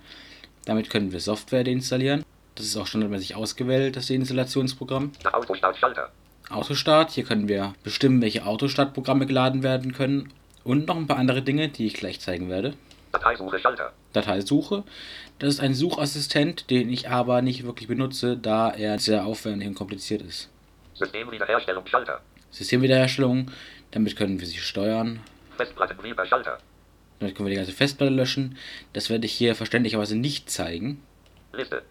Damit 0.66 0.90
können 0.90 1.12
wir 1.12 1.20
Software 1.20 1.64
deinstallieren. 1.64 2.24
Das 2.56 2.66
ist 2.66 2.78
auch 2.78 2.88
standardmäßig 2.88 3.36
ausgewählt, 3.36 3.96
das 3.96 4.08
Deinstallationsprogramm. 4.08 5.12
Autostart 5.32 5.78
Schalter. 5.78 6.12
Autostart. 6.50 7.12
Hier 7.12 7.26
können 7.26 7.48
wir 7.48 7.74
bestimmen, 7.84 8.22
welche 8.22 8.46
Autostartprogramme 8.46 9.26
geladen 9.26 9.62
werden 9.62 9.94
können. 9.94 10.32
Und 10.64 10.88
noch 10.88 10.96
ein 10.96 11.08
paar 11.08 11.18
andere 11.18 11.42
Dinge, 11.42 11.70
die 11.70 11.86
ich 11.86 11.94
gleich 11.94 12.20
zeigen 12.20 12.50
werde. 12.50 12.74
Dateisuche 13.12 13.60
Schalter. 13.60 13.94
Dateisuche. 14.14 14.84
Das 15.40 15.50
ist 15.50 15.60
ein 15.60 15.74
Suchassistent, 15.74 16.70
den 16.70 16.90
ich 16.90 17.10
aber 17.10 17.42
nicht 17.42 17.66
wirklich 17.66 17.88
benutze, 17.88 18.38
da 18.38 18.72
er 18.72 18.98
sehr 19.00 19.26
aufwendig 19.26 19.68
und 19.68 19.76
kompliziert 19.76 20.22
ist. 20.22 20.50
Systemwiederherstellung 20.96 21.86
Schalter. 21.86 22.22
Systemwiederherstellung. 22.52 23.52
Damit 23.92 24.16
können 24.16 24.40
wir 24.40 24.48
sie 24.48 24.58
steuern. 24.58 25.20
Festplattenwieber 25.56 26.26
Schalter. 26.26 26.58
Damit 27.20 27.36
können 27.36 27.48
wir 27.48 27.52
die 27.52 27.58
ganze 27.58 27.72
Festplatte 27.72 28.14
löschen. 28.14 28.58
Das 28.94 29.10
werde 29.10 29.26
ich 29.26 29.34
hier 29.34 29.56
verständlicherweise 29.56 30.16
nicht 30.16 30.50
zeigen. 30.50 31.02
Liste. 31.54 31.84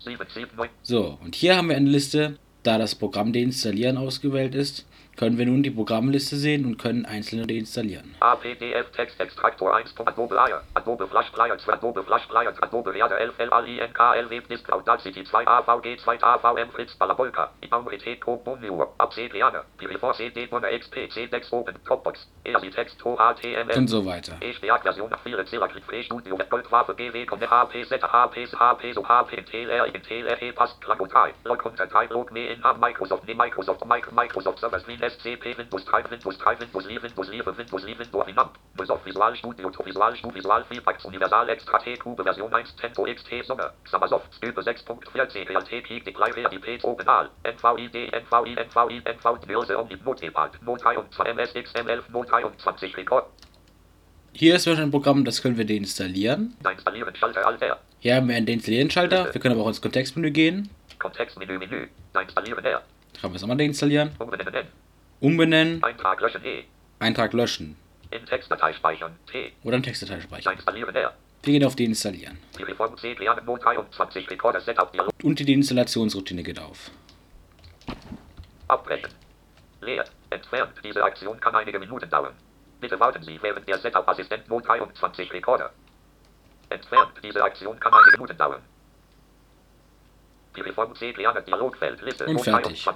7, 0.00 0.26
7, 0.34 0.50
so, 0.82 1.18
und 1.22 1.34
hier 1.34 1.56
haben 1.56 1.70
wir 1.70 1.76
eine 1.76 1.88
Liste, 1.88 2.38
da 2.62 2.76
das 2.76 2.94
Programm 2.94 3.32
deinstallieren 3.32 3.96
ausgewählt 3.96 4.54
ist 4.54 4.84
können 5.16 5.38
wir 5.38 5.46
nun 5.46 5.62
die 5.62 5.70
Programmliste 5.70 6.36
sehen 6.36 6.64
und 6.64 6.78
können 6.78 7.06
einzelne 7.06 7.46
deinstallieren. 7.46 8.14
APDF 8.20 8.90
Textextraktor 8.92 9.76
1. 9.76 9.94
Adobe 10.04 10.36
Air, 10.36 10.62
Adobe 10.74 11.06
Flash 11.06 11.30
Player 11.30 11.56
2, 11.58 11.72
Adobe 11.72 12.02
Flash 12.02 12.26
Player, 12.26 12.52
Adobe 12.60 12.92
Reader 12.92 13.18
11 13.18 13.38
LAINKL 13.38 14.30
Webdisk 14.30 14.70
Audacity 14.72 15.24
2 15.24 15.46
AVG 15.46 15.98
2 15.98 16.22
AVM 16.22 16.70
Fritz 16.70 16.94
Balabolka, 16.96 17.50
Imaurität 17.60 18.20
Cobonio, 18.20 18.94
Abcedriane, 18.98 19.62
Pirifor 19.78 20.14
CD 20.14 20.46
Bonner 20.46 20.68
XP 20.78 21.08
C6 21.10 21.52
Open 21.52 21.76
Dropbox, 21.84 22.26
EASI 22.44 22.70
Text 22.70 23.00
HTML 23.00 23.76
und 23.76 23.88
so 23.88 24.04
weiter. 24.04 24.36
ESPAC 24.40 24.82
Version 24.82 25.10
4 25.22 25.46
Zilakrit 25.46 25.84
Free 25.84 26.02
Studio. 26.02 26.38
Goldwaffe 26.50 26.94
GW 26.94 27.26
Konne 27.26 27.48
HP 27.48 27.84
Z 27.84 28.02
HP 28.02 28.46
HP 28.46 28.94
so 28.94 29.02
HP 29.02 29.42
TLR 29.42 29.86
in 29.94 30.02
TLR 30.02 30.52
Pass 30.54 30.78
Klago 30.80 31.06
3, 31.06 31.32
Log 31.44 31.64
unter 31.64 31.88
3 31.88 32.06
Log 32.06 32.32
me 32.32 32.46
in 32.48 32.60
Microsoft. 32.60 33.24
Microsoft. 33.26 33.84
Microsoft 34.12 34.58
Servers 34.58 34.86
SCP 35.04 35.56
Windows 35.58 35.84
3 35.84 36.10
Windows 36.10 36.36
3 36.38 36.60
Windows 36.60 36.86
11 36.86 37.02
Windows 37.02 37.28
11 37.28 37.56
Windows 37.58 37.84
11 37.84 38.10
Dominant 38.10 38.50
Microsoft 38.76 39.04
Visual 39.04 39.36
Studio 39.36 39.70
Visual 39.84 40.16
Studio 40.16 40.34
Visual 40.34 40.64
Feedbacks 40.64 41.04
Universal 41.04 41.48
Extra 41.50 41.78
T 41.78 41.96
Cube 41.96 42.22
Version 42.22 42.52
1 42.52 42.76
Tempo 42.76 43.04
XT 43.06 43.44
Sommer 43.44 43.72
Summersoft 43.84 44.32
Skype 44.34 44.56
6.14 44.56 45.46
PLT 45.46 45.82
Peak 45.84 46.04
Deploy 46.04 46.30
RDP 46.30 46.82
Openal 46.84 47.30
NVID 47.44 48.12
NVI 48.12 48.56
NVI 48.66 49.02
NV 49.14 49.46
Börse 49.46 49.78
Omnib 49.78 50.04
Notepad 50.04 50.62
Not 50.62 50.82
23 50.82 51.26
MSXM11 51.26 52.02
Not 52.12 52.30
23 52.30 52.96
Rekord 52.96 53.24
hier 54.36 54.56
ist 54.56 54.66
ein 54.66 54.90
Programm, 54.90 55.24
das 55.24 55.40
können 55.40 55.56
wir 55.56 55.64
deinstallieren. 55.64 56.56
Deinstallieren 56.60 57.14
Schalter 57.14 57.46
Alt 57.46 57.62
R. 57.62 57.78
Hier 58.00 58.16
haben 58.16 58.28
wir 58.28 58.34
einen 58.34 58.46
Deinstallieren-Schalter. 58.46 59.32
Wir 59.32 59.40
können 59.40 59.54
aber 59.54 59.62
auch 59.62 59.68
ins 59.68 59.80
Kontextmenü 59.80 60.32
gehen. 60.32 60.70
Kontextmenü 60.98 61.56
Menü. 61.56 61.86
Deinstallieren 62.12 62.64
R. 62.64 62.82
Kann 63.20 63.30
wir 63.30 63.36
es 63.36 63.42
nochmal 63.42 63.58
deinstallieren. 63.58 64.10
Umbenennen 64.18 64.66
Umbenennen. 65.24 65.82
Eintrag 65.82 66.20
löschen 66.20 66.44
E. 66.44 66.64
Eintrag 66.98 67.32
löschen. 67.32 67.76
In 68.10 68.26
Textdatei 68.26 68.74
speichern 68.74 69.16
T. 69.26 69.52
Oder 69.62 69.78
in 69.78 69.82
Textdatei 69.82 70.20
speichern. 70.20 70.52
Installieren 70.52 70.94
R. 70.94 71.14
Wir 71.42 71.52
gehen 71.54 71.64
auf 71.66 71.76
Deinstallieren. 71.76 72.38
Und 75.22 75.38
die 75.38 75.44
Deinstallationsroutine 75.46 76.42
geht 76.42 76.58
auf. 76.58 76.90
Abbrechen. 78.68 79.08
Leer. 79.80 80.04
Entfernt. 80.28 80.72
Diese 80.84 81.02
Aktion 81.02 81.40
kann 81.40 81.54
einige 81.54 81.78
Minuten 81.78 82.10
dauern. 82.10 82.34
Bitte 82.82 83.00
warten 83.00 83.22
Sie 83.22 83.38
während 83.40 83.66
der 83.66 83.78
Setup-Assistent 83.78 84.46
Mode 84.50 84.66
23 84.66 85.32
Recorder. 85.32 85.72
Entfernt. 86.68 87.12
Diese 87.22 87.42
Aktion 87.42 87.80
kann 87.80 87.94
einige 87.94 88.18
Minuten 88.18 88.36
dauern. 88.36 88.60
Die 90.54 90.60
Reform 90.60 90.94
C 90.94 91.14
Dialogfeld 91.14 92.02
Liste 92.02 92.26
Und 92.26 92.42
fertig. 92.42 92.86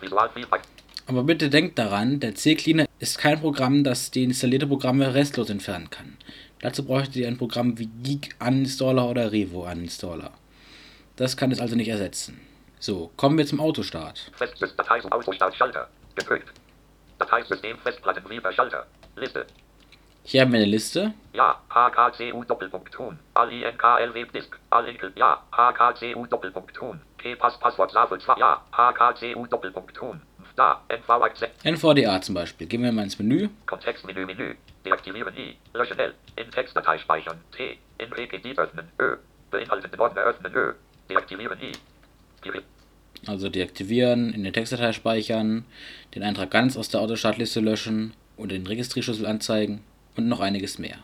Visual 0.00 0.30
Feedback. 0.30 0.62
Aber 1.06 1.24
bitte 1.24 1.50
denkt 1.50 1.78
daran, 1.78 2.20
der 2.20 2.34
C-Cleaner 2.34 2.86
ist 2.98 3.18
kein 3.18 3.40
Programm, 3.40 3.84
das 3.84 4.10
die 4.10 4.24
installierte 4.24 4.66
Programme 4.66 5.14
restlos 5.14 5.50
entfernen 5.50 5.90
kann. 5.90 6.16
Dazu 6.60 6.84
bräuchtet 6.84 7.16
ihr 7.16 7.28
ein 7.28 7.38
Programm 7.38 7.78
wie 7.78 7.86
Geek 8.02 8.36
Uninstaller 8.38 9.08
oder 9.08 9.32
Revo 9.32 9.66
Uninstaller. 9.68 10.32
Das 11.16 11.36
kann 11.36 11.50
es 11.50 11.60
also 11.60 11.74
nicht 11.76 11.88
ersetzen. 11.88 12.40
So, 12.78 13.10
kommen 13.16 13.36
wir 13.38 13.46
zum 13.46 13.60
Autostart. 13.60 14.30
Gedrückt. 16.14 16.52
Dateisystem 17.18 17.76
Schalter. 18.52 18.86
Liste. 19.16 19.46
Hier 20.22 20.42
haben 20.42 20.52
wir 20.52 20.60
eine 20.60 20.68
Liste. 20.68 21.14
Ja, 21.32 21.60
HKCU 21.70 22.44
Doppelpunkt 22.44 22.92
tun. 22.92 23.18
All 23.34 23.52
INKL 23.52 24.14
Webdisk. 24.14 24.58
All 24.70 24.86
Inkel. 24.88 25.12
Ja, 25.16 25.42
HKCU 25.50 26.26
Doppelpunkt 26.26 26.74
tun. 26.74 27.00
P-Pass 27.18 27.58
Passwort 27.58 27.90
Safel 27.90 28.20
2. 28.20 28.38
Ja, 28.38 28.62
HKCU 28.72 29.46
Doppelpunkt 29.46 29.96
tun. 29.96 30.22
Da, 30.56 30.82
NVDA 31.64 32.20
zum 32.20 32.34
Beispiel. 32.34 32.66
Gehen 32.66 32.82
wir 32.82 32.92
mal 32.92 33.04
ins 33.04 33.18
Menü. 33.18 33.48
Kontextmenü, 33.66 34.26
Menü. 34.26 34.56
Deaktivieren 34.84 35.36
I. 35.36 35.56
Löschen 35.74 35.98
L. 35.98 36.14
In 36.36 36.50
Textdatei 36.50 36.98
speichern. 36.98 37.38
T. 37.56 37.78
In 37.98 38.10
PPD 38.10 38.58
öffnen. 38.58 38.88
Ö. 38.98 39.16
Beinhaltende 39.50 39.98
Ordner 39.98 40.22
öffnen. 40.22 40.54
Ö. 40.54 40.72
Deaktivieren 41.08 41.58
I. 41.60 41.72
Also 43.26 43.50
deaktivieren, 43.50 44.32
in 44.32 44.44
der 44.44 44.52
Textdatei 44.52 44.92
speichern, 44.92 45.64
den 46.14 46.22
Eintrag 46.22 46.50
ganz 46.50 46.76
aus 46.76 46.88
der 46.88 47.00
Autostartliste 47.00 47.60
löschen 47.60 48.14
und 48.36 48.50
den 48.50 48.66
Registrierschlüssel 48.66 49.26
anzeigen 49.26 49.84
und 50.16 50.26
noch 50.26 50.40
einiges 50.40 50.78
mehr. 50.78 50.98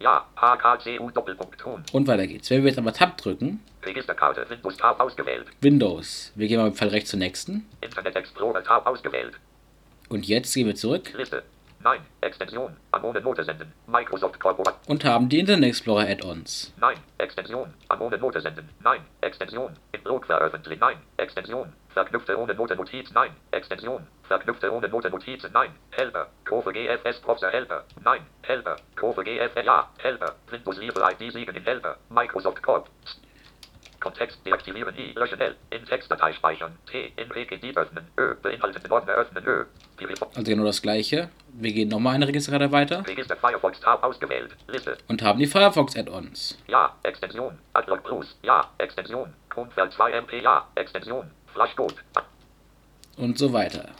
Ja, 0.00 0.26
HKCU 0.34 1.10
Doppelpunkt 1.10 1.60
tun. 1.60 1.84
Und 1.92 2.08
weiter 2.08 2.26
geht's. 2.26 2.48
Wenn 2.50 2.62
wir 2.62 2.70
jetzt 2.70 2.78
aber 2.78 2.92
Tab 2.92 3.18
drücken. 3.18 3.60
Registerkarte 3.84 4.48
Windows 4.48 4.76
Tab 4.78 4.98
ausgewählt. 4.98 5.46
Windows. 5.60 6.32
Wir 6.34 6.48
gehen 6.48 6.58
mal 6.58 6.68
im 6.68 6.74
Fall 6.74 6.88
rechts 6.88 7.10
zur 7.10 7.18
nächsten. 7.18 7.66
Internet 7.82 8.16
Explorer 8.16 8.64
Tab 8.64 8.86
ausgewählt. 8.86 9.34
Und 10.08 10.26
jetzt 10.26 10.54
gehen 10.54 10.66
wir 10.66 10.74
zurück. 10.74 11.12
Liste. 11.14 11.42
Nein. 11.82 12.00
Extension. 12.20 12.76
Amone 12.92 13.20
Note 13.22 13.42
senden. 13.42 13.72
Microsoft 13.86 14.38
Corporate. 14.38 14.76
Und 14.86 15.02
haben 15.04 15.30
die 15.30 15.38
Internet 15.38 15.70
Explorer 15.70 16.06
Add-ons. 16.08 16.74
Nein. 16.78 16.98
Extension. 17.16 17.72
Amone 17.88 18.18
Note 18.18 18.40
senden. 18.40 18.68
Nein. 18.80 19.00
Extension. 19.22 19.74
Im 19.92 20.02
Blog 20.02 20.26
veröffentlichen. 20.26 20.80
Nein. 20.80 20.98
Extension. 21.16 21.72
Verknüpfte 21.88 22.38
ohne 22.38 22.54
Note 22.54 22.76
Notiz. 22.76 23.10
Nein. 23.12 23.30
Extension. 23.50 24.06
Verknüpfte 24.24 24.70
ohne 24.70 24.88
Note 24.88 25.08
Notizen. 25.10 25.52
Nein. 25.52 25.70
Helper. 25.92 26.26
Kurve 26.46 26.72
GFS 26.72 27.20
Browser 27.20 27.50
Helper. 27.50 27.84
Nein. 28.04 28.26
Helper. 28.42 28.76
Kurve 28.96 29.24
GFS. 29.24 29.64
Ja. 29.64 29.88
Helper. 29.98 30.34
Windows 30.50 30.76
Libre 30.76 31.12
ID 31.12 31.32
siegen 31.32 31.56
in 31.56 31.64
Helper. 31.64 31.96
Microsoft 32.10 32.62
Corp. 32.62 32.90
Kontext 34.00 34.44
deaktivieren 34.46 34.96
I. 34.96 35.12
Löschen 35.14 35.40
L. 35.40 35.54
In 35.70 35.84
Textdatei 35.84 36.32
speichern. 36.32 36.72
T. 36.90 37.12
In 37.16 37.28
PGD 37.28 37.76
öffnen. 37.76 38.06
Ö. 38.16 38.34
Beinhalteten 38.42 38.90
Ordner 38.90 39.12
öffnen. 39.14 39.44
Ö. 39.46 39.64
Also 40.34 40.50
genau 40.50 40.64
das 40.64 40.80
gleiche. 40.80 41.28
Wir 41.52 41.72
gehen 41.72 41.88
nochmal 41.88 42.14
eine 42.14 42.26
Registerkarte 42.26 42.72
weiter. 42.72 43.06
Register 43.06 43.36
Firefox 43.36 43.80
Tab 43.80 44.02
ausgewählt. 44.02 44.56
Liste. 44.68 44.96
Und 45.08 45.22
haben 45.22 45.38
die 45.38 45.46
Firefox 45.46 45.96
Add-ons. 45.96 46.58
Ja. 46.66 46.96
Extension. 47.02 47.58
Adblock 47.74 48.04
Plus. 48.04 48.38
Ja. 48.42 48.70
Extension. 48.78 49.34
Chromefeld 49.50 49.92
2 49.92 50.12
MP. 50.12 50.40
Ja. 50.42 50.66
Extension. 50.76 51.30
Flashcode. 51.52 51.96
Und 53.18 53.38
so 53.38 53.52
weiter. 53.52 53.90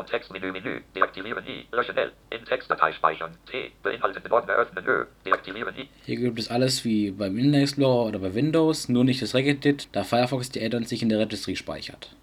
Kontextmenü 0.00 0.52
Menü. 0.52 0.82
Deaktivieren 0.94 1.44
I. 1.46 1.66
Löschen 1.72 1.96
L. 1.96 2.12
In 2.30 2.44
Textdatei 2.46 2.92
speichern. 2.92 3.32
T. 3.50 3.70
Beinhalteten 3.82 4.32
Ordner 4.32 4.54
öffnen. 4.54 4.86
Ö. 4.86 5.04
Deaktivieren 5.26 5.76
I. 5.76 5.88
Hier 6.06 6.16
gibt 6.16 6.38
es 6.38 6.50
alles 6.50 6.86
wie 6.86 7.10
beim 7.10 7.36
Internet 7.36 7.64
Explorer 7.64 8.06
oder 8.08 8.18
bei 8.18 8.34
Windows, 8.34 8.88
nur 8.88 9.04
nicht 9.04 9.20
das 9.20 9.34
Regedit, 9.34 9.88
da 9.92 10.02
Firefox 10.02 10.48
die 10.50 10.64
Add-ons 10.64 10.88
sich 10.88 11.02
in 11.02 11.10
der 11.10 11.18
Registry 11.18 11.54
speichert. 11.54 12.16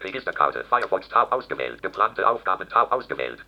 Registerkarte 0.00 0.62
Firefox 0.62 1.08
Tab 1.08 1.32
ausgewählt. 1.32 1.82
Geplante 1.82 2.28
Aufgaben 2.28 2.68
Tab 2.68 2.92
ausgewählt. 2.92 3.40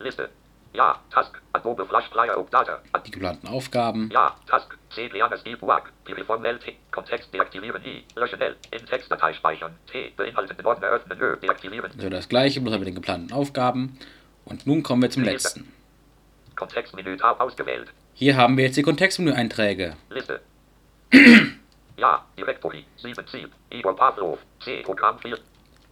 Liste. 0.00 0.28
Ja, 0.74 0.98
Task. 1.10 1.40
Adobe 1.52 1.84
Flash 1.84 2.08
Player 2.08 2.38
of 2.38 2.48
Data. 2.50 2.80
Die 3.06 3.10
geplanten 3.10 3.46
Aufgaben. 3.48 4.08
Ja, 4.12 4.34
Task. 4.46 4.76
C. 4.94 5.08
Lianas 5.08 5.44
Debug. 5.44 5.82
Piriform 6.04 6.44
LT. 6.44 6.72
Kontext 6.90 7.32
deaktivieren 7.32 7.84
I. 7.84 8.04
Löschen 8.16 8.40
L. 8.40 8.56
In 8.70 8.86
Textdatei 8.86 9.34
speichern. 9.34 9.74
T. 9.90 10.12
Beinhalteten 10.16 10.64
Ordner 10.64 10.88
öffnen. 10.88 11.20
Ö. 11.20 11.36
Deaktivieren. 11.36 11.90
So 11.98 12.08
das 12.08 12.28
gleiche, 12.28 12.60
bloß 12.60 12.78
mit 12.78 12.88
den 12.88 12.94
geplanten 12.94 13.32
Aufgaben. 13.32 13.98
Und 14.44 14.66
nun 14.66 14.82
kommen 14.82 15.02
wir 15.02 15.10
zum 15.10 15.24
Register. 15.24 15.60
letzten. 15.60 15.72
Kontextmenü 16.56 17.16
Tab 17.16 17.40
ausgewählt. 17.40 17.88
Hier 18.14 18.36
haben 18.36 18.56
wir 18.56 18.64
jetzt 18.64 18.76
die 18.76 18.82
Kontextmenü-Einträge. 18.82 19.96
Liste. 20.10 20.40
ja, 21.96 22.24
Directory. 22.38 22.84
7 22.96 23.26
7. 23.26 23.50
Igor 23.70 23.96
Pavlov. 23.96 24.38
C. 24.64 24.82
Programm 24.82 25.18
4. 25.18 25.38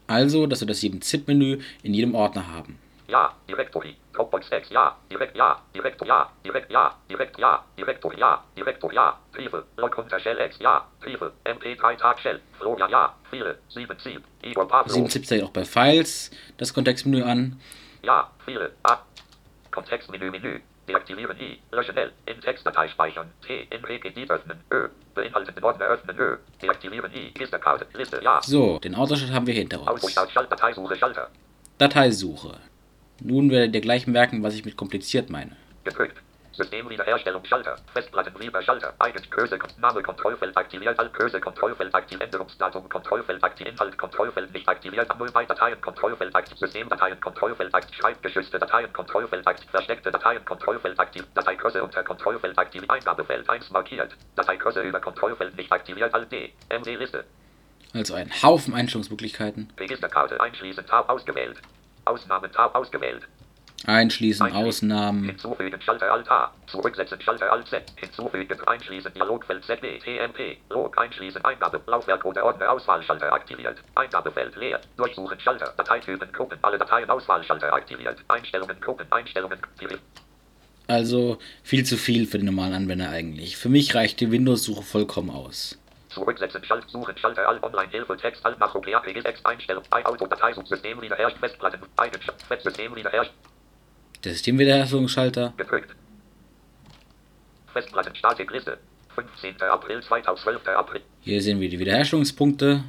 Also, 0.07 0.47
dass 0.47 0.61
wir 0.61 0.67
das 0.67 0.81
7-Zip-Menü 0.83 1.61
in 1.83 1.95
jedem 1.95 2.15
Ordner 2.15 2.49
haben. 2.49 2.79
Ja, 3.11 3.35
Directory. 3.49 3.97
Dropbox 4.13 4.51
X. 4.53 4.71
Ja, 4.71 4.97
direkt 5.11 5.37
ja, 5.37 5.61
direkt 5.75 6.01
ja, 6.07 6.31
direkt 6.45 6.71
ja, 6.71 6.95
direkt 7.09 7.39
ja, 7.39 7.65
Direktor 7.77 8.17
ja, 8.17 8.45
Direktor 8.57 8.93
ja, 8.93 9.19
Briefe, 9.33 9.65
Log 9.77 9.99
unter 9.99 10.21
Shell 10.21 10.39
X. 10.39 10.59
Ja, 10.61 10.87
Briefe, 11.01 11.33
MP3 11.45 11.97
Tag 11.97 12.21
Shell, 12.21 12.41
Florian 12.59 12.89
ja, 12.89 13.15
viele, 13.31 13.59
7 13.69 13.99
7. 13.99 14.23
Igor 14.43 14.69
Pavlov. 14.69 14.97
7-Zip 14.97 15.27
zeigt 15.27 15.45
auch 15.45 15.51
bei 15.51 15.65
Files 15.65 16.31
das 16.57 16.73
Kontextmenü 16.73 17.23
an. 17.23 17.61
Ja, 18.03 18.31
viele. 18.45 18.73
A. 18.85 18.99
Kontextmenü 19.71 20.31
Menü. 20.31 20.61
Deaktivieren 20.89 21.39
I. 21.39 21.61
Löschen 21.73 21.97
L. 21.97 22.13
In 22.27 22.41
Textdatei 22.41 22.89
speichern. 22.89 23.31
T. 23.47 23.69
In 23.71 23.83
PGD 23.83 24.31
öffnen. 24.31 24.61
Ö. 24.71 24.89
Beinhalteten 25.15 25.63
Ordner 25.63 25.87
öffnen. 25.87 26.19
Ö. 26.19 26.37
Deaktivieren 26.63 27.13
I. 27.13 27.33
Registerkarte. 27.37 27.87
Liste. 27.95 28.21
Ja. 28.23 28.41
So, 28.43 28.79
den 28.79 28.95
Autoschalter 28.95 29.35
haben 29.35 29.47
wir 29.47 29.55
hinter 29.55 29.81
uns. 29.81 29.89
Ausbruch 29.89 30.11
Schalt 30.11 30.51
Dateisuche 30.51 30.97
Schalter. 30.97 31.29
Dateisuche. 31.79 32.70
Nun 33.21 33.51
werde 33.51 33.71
dir 33.71 33.81
gleich 33.81 34.07
merken, 34.07 34.43
was 34.43 34.55
ich 34.55 34.65
mit 34.65 34.77
kompliziert 34.77 35.31
meine. 35.31 35.57
Gedrückt. 35.85 36.17
Systemwiederherstellung 36.53 37.45
Schalter. 37.45 37.77
Festplattenbriefe 37.93 38.63
Schalter. 38.63 38.93
Eigen 38.99 39.31
Cursor 39.31 39.59
Name 39.81 40.03
Kontrollfeld 40.03 40.57
aktiviert. 40.57 40.99
Alt 40.99 41.13
Cursor 41.15 41.41
Kontrollfeld 41.41 41.95
aktiv. 41.95 42.21
Änderungsdatum 42.21 42.89
Kontrollfeld 42.89 43.43
aktiv. 43.43 43.67
Inhalt 43.69 43.97
Kontrollfeld 43.97 44.53
nicht 44.53 44.69
aktiviert. 44.69 45.09
Null 45.19 45.31
bei 45.33 45.45
Dateien 45.47 45.81
Kontrollfeld 45.81 46.35
aktiv. 46.35 46.59
Systemdateien 46.59 47.21
Kontrollfeld 47.21 47.75
aktiv. 47.75 47.97
Schreibgeschützte 47.97 48.59
Dateien 48.59 48.93
Kontrollfeld 48.93 49.47
aktiv. 49.47 49.71
Versteckte 49.71 50.11
Dateien 50.11 50.45
Kontrollfeld 50.45 50.99
aktiv. 50.99 51.25
Dateigröße 51.35 51.83
unter 51.83 52.03
Kontrollfeld 52.03 52.59
aktiv. 52.59 52.83
Eingabefeld 52.89 53.49
1 53.49 53.71
markiert. 53.71 54.15
Dateigröße 54.37 54.83
über 54.83 55.01
Kontrollfeld 55.01 55.57
nicht 55.57 55.73
aktiviert. 55.73 56.13
Alt 56.13 56.31
D. 56.31 56.53
MD 56.69 56.97
Liste. 56.97 57.25
Also 57.95 58.15
ein 58.15 58.31
Haufen 58.43 58.75
Einstellungsmöglichkeiten. 58.75 59.73
Registerkarte 59.79 60.41
einschließen 60.41 60.87
Tab 60.87 61.09
ausgewählt. 61.09 61.57
Ausnahmen 62.11 62.51
Tab 62.53 62.75
ausgewählt. 62.75 63.27
Einschließen, 63.87 64.45
Einschließen. 64.45 64.69
Ausnahmen. 64.69 65.25
Hinzufügen 65.25 65.81
Schalter 65.81 66.13
Alt 66.13 66.31
A. 66.31 66.53
Zurücksetzen 66.67 67.21
Schalter 67.21 67.51
Alt 67.51 67.67
Z. 67.69 67.83
Hinzufügen 67.97 68.59
Einschließen 68.67 69.13
Dialogfeld 69.15 69.65
ZB 69.65 69.99
TMP. 70.01 70.59
Log 70.69 70.99
einschließen 70.99 71.43
Eingabe 71.45 71.81
Laufwerk 71.87 72.25
oder 72.27 72.45
Ordner 72.45 72.71
Auswahlschalter 72.71 73.33
aktiviert. 73.33 73.79
Eingabefeld 73.95 74.55
leer. 74.57 74.81
Durchsuchen 74.99 75.41
Schalter. 75.41 75.73
Dateitypen 75.79 76.31
Gruppen. 76.33 76.59
Alle 76.61 76.77
Dateien 76.77 77.09
Auswahlschalter 77.09 77.73
aktiviert. 77.73 78.19
Einstellungen 78.29 78.79
Gruppen. 78.81 79.07
Einstellungen. 79.11 79.59
Also 80.87 81.39
viel 81.63 81.87
zu 81.87 81.97
viel 81.97 82.27
für 82.27 82.39
den 82.39 82.47
normalen 82.47 82.75
Anwender 82.75 83.09
eigentlich. 83.11 83.57
Für 83.57 83.69
mich 83.71 83.95
reicht 83.95 84.21
die 84.21 84.31
Windows-Suche 84.31 84.83
vollkommen 84.83 85.31
aus. 85.31 85.80
Zurücksetzen 86.11 86.65
Schalt 86.65 86.89
Suchen 86.91 87.17
Schalter 87.17 87.49
Alt 87.49 87.63
Online 87.63 87.91
Hilfe 87.91 88.17
Text 88.17 88.45
Alt 88.45 88.59
Makro 88.59 88.81
Kreative 88.81 89.23
Text 89.23 89.45
Einstellung 89.47 89.85
Ei 89.91 90.05
Auto 90.05 90.27
Dateisuch 90.27 90.67
System 90.67 91.01
wiederherrscht 91.01 91.39
Festplatten 91.39 91.81
Eigenschaft 91.97 92.63
System 92.63 92.95
wiederherrscht 92.97 93.33
Der 94.25 94.33
Systemwiederherstellungsschalter. 94.33 95.55
gedrückt. 95.57 95.95
Festplatten 97.73 98.15
Statik 98.17 98.51
Liste. 98.51 98.79
15. 99.15 99.61
April 99.63 100.03
2012. 100.03 100.69
April. 100.69 101.01
Hier 101.21 101.41
sehen 101.43 101.61
wir 101.61 101.69
die 101.69 101.79
Wiederherstellungspunkte. 101.79 102.85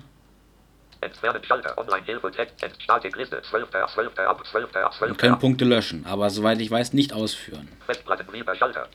Entfernen 1.02 1.44
Schalter 1.44 1.78
Online 1.78 2.06
Hilfe 2.06 2.32
Text 2.32 2.82
Statik 2.82 3.16
Liste 3.16 3.42
12. 3.50 3.70
12. 3.94 4.20
ab 4.20 4.46
12. 4.46 4.70
und 4.76 4.94
12. 4.94 5.18
können 5.18 5.40
Punkte 5.40 5.66
löschen, 5.66 6.06
aber 6.06 6.30
soweit 6.30 6.60
ich 6.62 6.70
weiß, 6.70 6.94
nicht 6.94 7.14
ausführen. 7.14 7.68
Festplatten 7.86 8.28
Briefe 8.28 8.56
Schalter. 8.56 8.88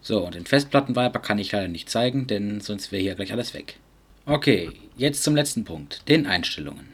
So, 0.00 0.24
und 0.24 0.34
den 0.34 0.46
Festplattenviper 0.46 1.18
kann 1.20 1.38
ich 1.38 1.52
leider 1.52 1.68
nicht 1.68 1.90
zeigen, 1.90 2.26
denn 2.26 2.60
sonst 2.60 2.92
wäre 2.92 3.02
hier 3.02 3.14
gleich 3.14 3.32
alles 3.32 3.54
weg. 3.54 3.78
Okay, 4.26 4.70
jetzt 4.96 5.22
zum 5.22 5.34
letzten 5.34 5.64
Punkt, 5.64 6.08
den 6.08 6.26
Einstellungen. 6.26 6.92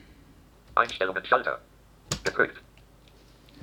Einstellungen 0.74 1.24
Schalter. 1.24 1.60
Gedrückt. 2.24 2.58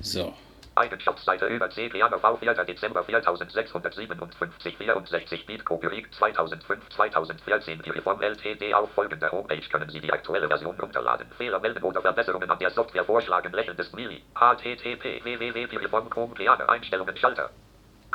So, 0.00 0.34
Eigenschaftsseite 0.74 1.46
über 1.46 1.68
C. 1.70 1.88
Piano 1.88 2.18
V. 2.18 2.36
4. 2.36 2.54
Dezember 2.64 3.04
4657 3.04 4.76
64 4.78 5.46
Bit 5.46 5.64
Kopierig 5.64 6.12
2005 6.14 6.88
2014 6.88 7.78
Piriform 7.80 8.22
LTD 8.22 8.72
auf 8.74 8.90
folgender 8.92 9.30
Homepage 9.30 9.68
können 9.70 9.90
Sie 9.90 10.00
die 10.00 10.12
aktuelle 10.12 10.48
Version 10.48 10.78
runterladen. 10.80 11.26
Fehler 11.36 11.60
melden 11.60 11.82
oder 11.82 12.00
Verbesserungen 12.00 12.50
an 12.50 12.58
der 12.58 12.70
Software 12.70 13.04
vorschlagen. 13.04 13.52
Lächelndes 13.52 13.92
Mili. 13.92 14.22
http 14.34 15.22
www.piriform.com 15.22 16.34
Piano 16.34 16.64
Einstellungen 16.66 17.16
Schalter. 17.16 17.50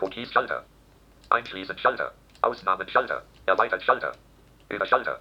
Cookies 0.02 0.32
Schalter. 0.32 0.64
Einschließen 1.30 1.78
Schalter. 1.78 2.12
Ausnahmen 2.42 2.88
Schalter. 2.90 3.24
Erweitert 3.46 3.84
Schalter. 3.84 4.12
Über 4.70 4.86
Schalter. 4.86 5.20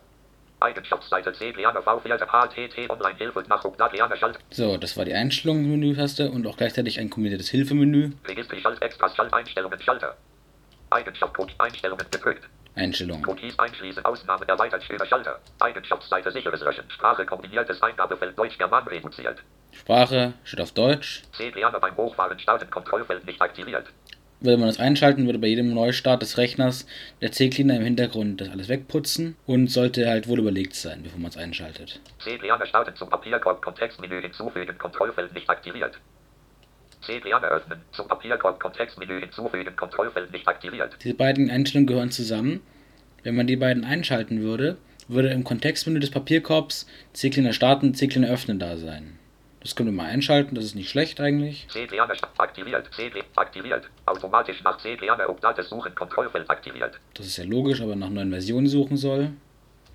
Eigenschaftsseite 0.61 1.33
C. 1.33 1.53
Piano 1.53 1.83
V. 1.83 2.01
4. 2.01 2.17
HTT 2.19 2.91
Online 2.91 3.19
Hilfe 3.19 3.45
Nachruf 3.49 3.77
Piano 3.77 4.17
Schalter. 4.17 4.39
so, 4.51 4.77
das 4.77 4.97
war 4.97 5.05
die 5.05 5.15
Einstellungsmenü-Taste 5.15 6.31
und 6.31 6.47
auch 6.47 6.57
gleichzeitig 6.57 6.99
ein 6.99 7.11
kombiniertes 7.11 7.51
Hilfemenü. 7.51 8.13
Register 8.27 8.57
Schalt 8.57 8.81
Extras 8.83 9.15
Schalt 9.15 9.33
Einstellungen 9.35 9.81
Schalter. 9.81 10.17
Eigenschaft 10.91 11.35
Code 11.35 11.53
Einstellungen 11.59 12.07
gedrückt. 12.11 12.49
Einstellungen. 12.75 13.27
Cookies 13.27 13.59
einschließen 13.59 14.05
Ausnahmen 14.05 14.49
erweitert 14.49 14.89
über 14.89 15.07
Schalter. 15.07 15.41
Eigenschaftsseite 15.61 16.31
sicheres 16.31 16.61
Löschen. 16.61 16.89
Sprache 16.91 17.25
kombiniertes 17.25 17.83
Eingabefeld 17.83 18.39
Deutsch-German 18.39 18.87
reduziert. 18.87 19.39
Sprache 19.73 20.35
steht 20.45 20.61
auf 20.61 20.73
Deutsch. 20.73 21.23
C. 21.37 21.51
Piano 21.51 21.79
beim 21.81 21.97
Hochfahren 21.97 22.39
starten 22.39 22.71
Kontrollfeld 22.71 23.27
nicht 23.27 23.41
aktiviert. 23.41 23.87
Würde 24.41 24.59
man 24.59 24.69
das 24.69 24.79
einschalten, 24.79 25.25
würde 25.27 25.39
bei 25.39 25.47
jedem 25.47 25.73
Neustart 25.73 26.21
des 26.21 26.37
Rechners 26.37 26.87
der 27.23 27.33
C-Cleaner 27.33 27.77
im 27.77 27.85
Hintergrund 27.85 28.41
das 28.41 28.51
alles 28.51 28.69
wegputzen 28.69 29.35
und 29.47 29.69
sollte 29.69 30.09
halt 30.09 30.29
wohl 30.29 30.39
überlegt 30.39 30.75
sein, 30.75 31.03
bevor 31.03 31.19
man 31.19 31.31
es 31.31 31.39
einschaltet. 31.39 32.01
C. 32.23 32.37
Piano 32.37 32.65
starten 32.67 32.95
zum 32.97 33.09
Papierkorb 33.09 33.63
Kontextmenü 33.63 34.21
hinzufügen 34.21 34.77
Kontrollfeld 34.77 35.33
nicht 35.33 35.49
aktiviert. 35.49 35.99
C. 37.03 37.21
Piano 37.21 37.47
öffnen. 37.47 37.81
Zum 37.93 38.09
Papierkorb 38.09 38.61
Kontextmenü 38.61 39.21
hinzufügen 39.21 39.75
Kontrollfeld 39.75 40.31
nicht 40.33 40.47
aktiviert. 40.47 40.97
Diese 41.03 41.15
beiden 41.15 41.51
Einstellungen 41.51 41.87
gehören 41.87 42.11
zusammen. 42.11 42.61
Wenn 43.23 43.37
man 43.37 43.47
die 43.47 43.57
beiden 43.57 43.85
einschalten 43.85 44.43
würde, 44.43 44.77
würde 45.09 45.29
im 45.31 45.45
Kontextmenü 45.45 46.01
des 46.01 46.11
Papierkorbs 46.11 46.87
C-Cleaner 47.13 47.53
starten, 47.53 47.95
C-Cleaner 47.95 48.29
öffnen 48.29 48.59
da 48.59 48.77
sein. 48.77 49.19
Das 49.67 49.75
können 49.75 49.89
wir 49.89 50.05
mal 50.05 50.09
einschalten, 50.09 50.55
das 50.55 50.65
ist 50.65 50.77
nicht 50.77 50.89
schlecht 50.89 51.21
eigentlich. 51.21 51.67
C. 51.69 51.89
Piano 51.89 52.15
aktiviert. 52.39 52.89
C. 52.95 53.11
aktiviert. 53.35 53.91
Automatisch 54.07 54.63
nach 54.63 54.79
C. 54.79 54.95
Piano 54.95 55.25
Updates 55.25 55.71
suchen 55.71 55.93
Kontrollfeld 55.93 56.49
aktiviert. 56.49 57.01
Das 57.15 57.27
ist 57.27 57.37
ja 57.37 57.43
logisch, 57.43 57.81
aber 57.81 57.97
nach 57.97 58.09
neuen 58.09 58.31
Versionen 58.31 58.69
suchen 58.69 58.97
soll. 58.97 59.33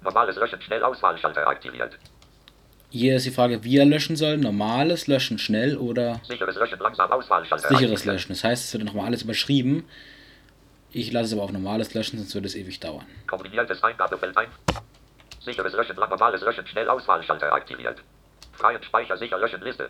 Normales 0.03 0.35
Löschen 0.35 0.61
schnell 0.61 0.83
Auswahlschalter 0.83 1.47
aktiviert. 1.47 1.97
Hier 2.89 3.15
ist 3.15 3.25
die 3.25 3.31
Frage, 3.31 3.63
wie 3.63 3.77
er 3.77 3.85
löschen 3.85 4.17
soll. 4.17 4.35
Normales 4.37 5.07
Löschen 5.07 5.37
schnell 5.37 5.77
oder 5.77 6.19
Sicheres 6.27 6.57
Löschen 6.57 6.79
langsam 6.79 7.09
Auswahlschalter 7.09 7.69
sicheres 7.69 7.91
aktiviert. 7.91 8.13
Löschen. 8.13 8.33
Das 8.33 8.43
heißt, 8.43 8.65
es 8.65 8.73
wird 8.73 8.83
nochmal 8.83 9.05
alles 9.05 9.21
überschrieben. 9.21 9.85
Ich 10.91 11.13
lasse 11.13 11.27
es 11.27 11.33
aber 11.33 11.43
auf 11.43 11.51
normales 11.53 11.93
Löschen, 11.93 12.19
sonst 12.19 12.35
wird 12.35 12.45
es 12.45 12.55
ewig 12.55 12.81
dauern. 12.81 13.05
Kombiniertes 13.25 13.81
Eingabefeld 13.81 14.35
ein. 14.35 14.47
Sicheres 15.39 15.71
Löschen 15.71 15.95
normales 15.95 16.41
Löschen 16.41 16.67
schnell 16.67 16.89
Auswahlschalter 16.89 17.53
aktiviert. 17.53 18.01
Freien 18.61 18.83
Speicher 18.83 19.17
sicher 19.17 19.39
löschen 19.39 19.61
Liste. 19.61 19.89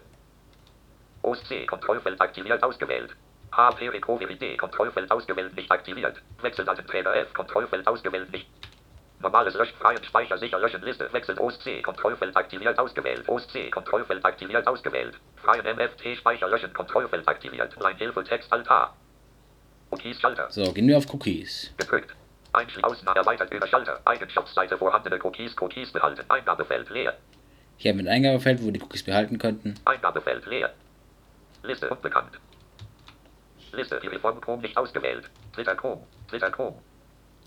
OSC 1.23 1.67
Kontrollfeld 1.67 2.21
aktiviert 2.21 2.63
ausgewählt. 2.63 3.13
HP 3.51 3.89
Recovery 3.89 4.37
D 4.37 4.55
Kontrollfeld 4.55 5.11
ausgewählt 5.11 5.53
nicht 5.57 5.69
aktiviert. 5.69 6.21
Wechseldatenträger 6.41 7.13
F 7.17 7.33
Kontrollfeld 7.33 7.85
ausgewählt 7.85 8.31
nicht. 8.31 8.47
Normales 9.19 9.53
Löschen, 9.55 9.77
freien 9.77 10.03
Speicher, 10.03 10.37
sicher 10.37 10.57
löschen, 10.57 10.81
Liste, 10.83 11.11
wechselt, 11.11 11.39
OSC, 11.39 11.83
Kontrollfeld 11.83 12.35
aktiviert, 12.35 12.79
ausgewählt, 12.79 13.27
OSC, 13.27 13.69
Kontrollfeld 13.69 14.25
aktiviert, 14.25 14.65
ausgewählt, 14.65 15.15
freien 15.35 15.65
MFT, 15.75 16.17
Speicher 16.17 16.47
löschen, 16.47 16.73
Kontrollfeld 16.73 17.27
aktiviert, 17.27 17.75
Hilfe, 17.97 18.23
Text, 18.23 18.51
Altar. 18.51 18.95
Cookies, 19.91 20.19
Schalter. 20.19 20.47
So, 20.49 20.71
gehen 20.71 20.87
wir 20.87 20.97
auf 20.97 21.13
Cookies. 21.13 21.71
Gedrückt. 21.77 22.15
Einschließen, 22.53 22.83
Ausnahme, 22.83 23.19
erweitert, 23.19 23.53
über 23.53 23.67
Schalter, 23.67 23.99
Eigenschaftsseite, 24.05 24.77
vorhandene 24.77 25.19
Cookies, 25.23 25.55
Cookies 25.59 25.91
behalten, 25.91 26.23
Eingabefeld, 26.29 26.89
leer. 26.89 27.15
Hier 27.81 27.93
haben 27.93 27.97
wir 27.97 28.05
ein 28.05 28.13
Eingabefeld, 28.23 28.63
wo 28.63 28.69
die 28.69 28.79
Cookies 28.79 29.01
behalten 29.01 29.39
könnten. 29.39 29.73
Eingabefeld, 29.85 30.45
leer. 30.45 30.71
Liste, 31.63 31.89
unbekannt. 31.89 32.39
Liste, 33.73 33.99
die 34.03 34.05
Reform 34.05 34.39
Chrome 34.39 34.61
nicht 34.61 34.77
ausgewählt. 34.77 35.27
Twitter 35.51 35.73
Chrome, 35.73 36.03
Twitter 36.29 36.51
Chrome. 36.51 36.75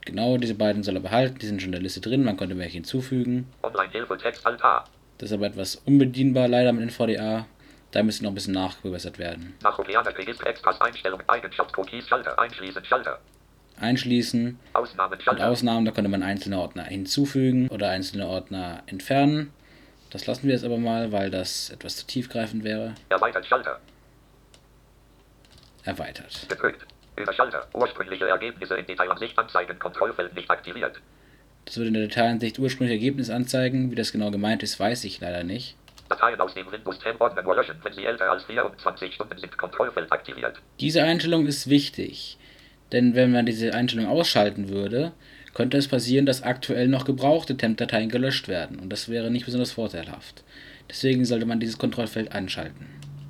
Genau, 0.05 0.37
diese 0.37 0.57
beiden 0.57 0.83
soll 0.83 0.97
er 0.97 1.03
behalten, 1.03 1.39
die 1.39 1.47
sind 1.47 1.63
schon 1.63 1.69
in 1.69 1.73
der 1.75 1.83
Liste 1.83 2.01
drin, 2.01 2.25
man 2.25 2.37
konnte 2.37 2.59
welche 2.59 2.73
hinzufügen. 2.73 3.47
Online-Hilfe, 3.63 4.19
Text, 4.19 4.45
Altar. 4.45 4.87
Das 5.19 5.31
ist 5.31 5.37
aber 5.37 5.47
etwas 5.47 5.77
unbedienbar 5.87 6.49
leider 6.49 6.73
mit 6.73 6.83
NVDA. 6.83 7.47
Da 7.93 8.03
müsste 8.03 8.25
noch 8.25 8.33
ein 8.33 8.35
bisschen 8.35 8.55
nachgebessert 8.55 9.21
werden. 9.21 9.55
Nach 9.63 9.79
Register 9.79 10.49
Extras 10.49 10.81
Einstellung 10.81 11.23
Eigenschaft 11.29 11.79
Cookies 11.79 12.09
Schalter 12.09 12.37
einschließen 12.41 12.85
Schalter. 12.85 13.21
Einschließen. 13.79 14.59
Ausnahmen 14.73 15.21
Schalter. 15.21 15.45
Und 15.45 15.49
Ausnahmen, 15.49 15.85
da 15.85 15.93
könnte 15.93 16.11
man 16.11 16.25
einzelne 16.25 16.59
Ordner 16.59 16.87
hinzufügen 16.87 17.69
oder 17.69 17.91
einzelne 17.91 18.27
Ordner 18.27 18.83
entfernen. 18.87 19.53
Das 20.15 20.29
lassen 20.29 20.47
wir 20.47 20.55
jetzt 20.55 20.65
aber 20.65 20.79
mal, 20.79 21.11
weil 21.11 21.29
das 21.29 21.71
etwas 21.71 21.97
zu 21.97 22.07
tiefgreifend 22.07 22.63
wäre. 22.63 22.95
Erweitert 23.09 23.45
Schalter. 23.47 23.81
Erweitert. 25.83 26.47
Gedrückt. 26.49 26.87
Über 27.17 27.33
Schalter. 27.33 27.67
Ursprüngliche 27.73 28.29
Ergebnisse 28.29 28.77
in 28.77 28.87
Detailansicht 28.87 29.37
anzeigen. 29.37 29.77
Kontrollfeld 29.77 30.33
nicht 30.37 30.49
aktiviert. 30.49 31.01
Das 31.65 31.79
würde 31.79 31.89
in 31.89 31.95
der 31.95 32.05
Detailansicht 32.05 32.61
ursprüngliche 32.61 32.95
Ergebnisse 32.95 33.35
anzeigen. 33.35 33.91
Wie 33.91 33.97
das 33.97 34.13
genau 34.13 34.31
gemeint 34.31 34.63
ist, 34.63 34.79
weiß 34.79 35.03
ich 35.03 35.21
leider 35.21 35.43
nicht. 35.43 35.75
Dateien 36.09 36.41
aus 36.41 36.55
dem 36.55 36.71
Windows 36.71 37.01
10 37.01 37.21
Ordner 37.21 37.43
nur 37.43 37.57
löschen, 37.57 37.81
wenn 37.83 37.93
sie 37.93 38.05
älter 38.05 38.31
als 38.31 38.45
24 38.45 39.15
Stunden 39.15 39.37
sind. 39.37 39.59
Kontrollfeld 39.59 40.13
aktiviert. 40.13 40.63
Diese 40.79 41.03
Einstellung 41.03 41.47
ist 41.47 41.69
wichtig. 41.69 42.39
Denn 42.93 43.17
wenn 43.17 43.33
man 43.33 43.47
diese 43.47 43.75
Einstellung 43.75 44.07
ausschalten 44.07 44.69
würde, 44.69 45.13
könnte 45.55 45.79
es 45.79 45.89
passieren, 45.89 46.27
dass 46.27 46.43
aktuell 46.43 46.89
noch 46.89 47.05
gebrauchte 47.05 47.57
Temp-Dateien 47.57 48.11
gelöscht 48.11 48.49
werden. 48.49 48.79
Und 48.79 48.91
das 48.91 49.09
wäre 49.09 49.31
nicht 49.31 49.47
besonders 49.47 49.73
vorteilhaft. 49.73 50.45
Deswegen 50.91 51.25
sollte 51.25 51.47
man 51.47 51.61
dieses 51.61 51.79
Kontrollfeld 51.79 52.33
anschalten. 52.33 52.87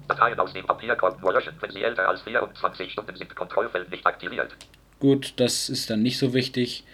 Dateien 0.08 0.38
aus 0.38 0.52
dem 0.52 0.66
Papierkorb 0.66 1.20
nur 1.22 1.32
löschen, 1.32 1.54
wenn 1.60 1.70
sie 1.70 1.82
älter 1.82 2.08
als 2.08 2.22
24 2.22 2.92
Stunden 2.92 3.16
sind. 3.16 3.34
Kontrollfeld 3.36 3.90
nicht 3.90 4.06
aktiviert. 4.06 4.54
Gut, 5.00 5.34
das 5.36 5.68
ist 5.68 5.90
dann 5.90 6.02
nicht 6.02 6.18
so 6.18 6.34
wichtig. 6.34 6.84